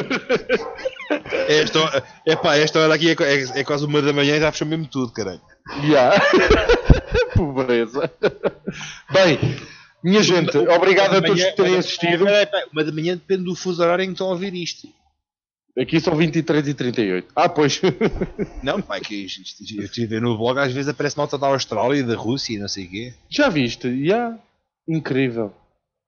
[1.49, 4.41] É Esta, hora- epá, esta hora aqui é, é- é quase uma da manhã e
[4.41, 5.41] já fechou mesmo tudo, caralho.
[5.85, 6.17] Yeah.
[7.35, 8.11] Pobreza.
[9.13, 9.39] Bem,
[10.03, 12.25] minha gente, obrigado a todos por terem assistido.
[12.73, 14.89] Uma da manhã depende do fuso horário em que estão a ouvir isto.
[15.81, 17.29] Aqui são 23 e 38.
[17.37, 17.81] Ah, pois.
[18.63, 21.17] Não, pá, é que isto, isto- eu estive a ver no blog, às vezes aparece
[21.17, 23.15] malta da Austrália e da Rússia e não sei o quê.
[23.29, 23.87] Já viste?
[23.87, 24.37] Yeah.
[24.89, 25.55] Incrível.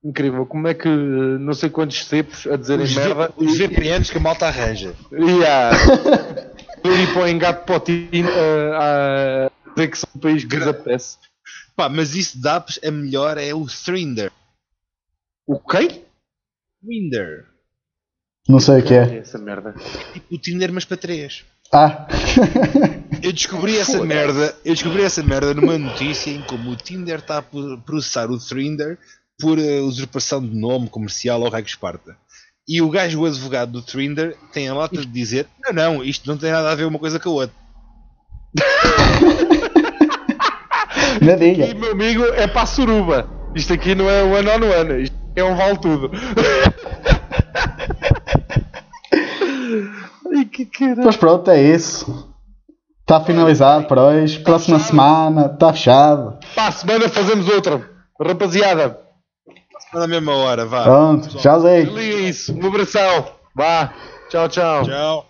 [0.02, 0.44] Incrível.
[0.46, 3.32] Como é que eh, não sei quantos cepos a dizerem Os, merda.
[3.36, 4.94] Os VPNs que a malta arranja.
[5.12, 5.76] Yeah.
[6.82, 8.28] Ir para o engato potinho
[8.74, 11.18] a dizer que são um país que desapetece.
[11.76, 14.32] Pá, mas isso apps, a melhor é o Thrinder.
[15.46, 16.02] O quê?
[16.82, 17.46] Thrinder.
[18.50, 19.18] Não sei o que é.
[19.18, 19.74] Essa merda.
[20.12, 21.44] Tipo o Tinder, mas para três.
[21.72, 22.08] Ah.
[23.22, 27.38] Eu descobri essa merda, eu descobri essa merda numa notícia em como o Tinder está
[27.38, 28.96] a pro- processar o Thrinder
[29.38, 32.16] por eh, usurpação de nome comercial ao Raio Esparta.
[32.66, 36.26] E o gajo, o advogado do Thrinder, tem a lata de dizer: Não, não, isto
[36.26, 37.56] não tem nada a ver uma coisa com a outra.
[41.38, 41.66] Diga.
[41.66, 43.28] E meu amigo é para a suruba.
[43.54, 45.02] Isto aqui não é one on one.
[45.02, 46.10] Isto é um vale tudo.
[50.34, 51.04] Ai que caralho.
[51.04, 52.28] Mas pronto, é isso.
[53.00, 54.38] Está finalizado para hoje.
[54.40, 55.46] Próxima semana.
[55.52, 56.38] Está fechado.
[56.54, 57.88] Para a semana fazemos outra.
[58.20, 58.98] Rapaziada,
[59.94, 60.84] Na mesma hora, vá.
[60.84, 61.36] Pronto.
[61.38, 61.98] Tchauzinho.
[61.98, 62.54] isso.
[62.54, 63.26] Um abração.
[63.54, 63.92] Vá.
[64.28, 64.84] Tchau, tchau.
[64.84, 65.29] Tchau.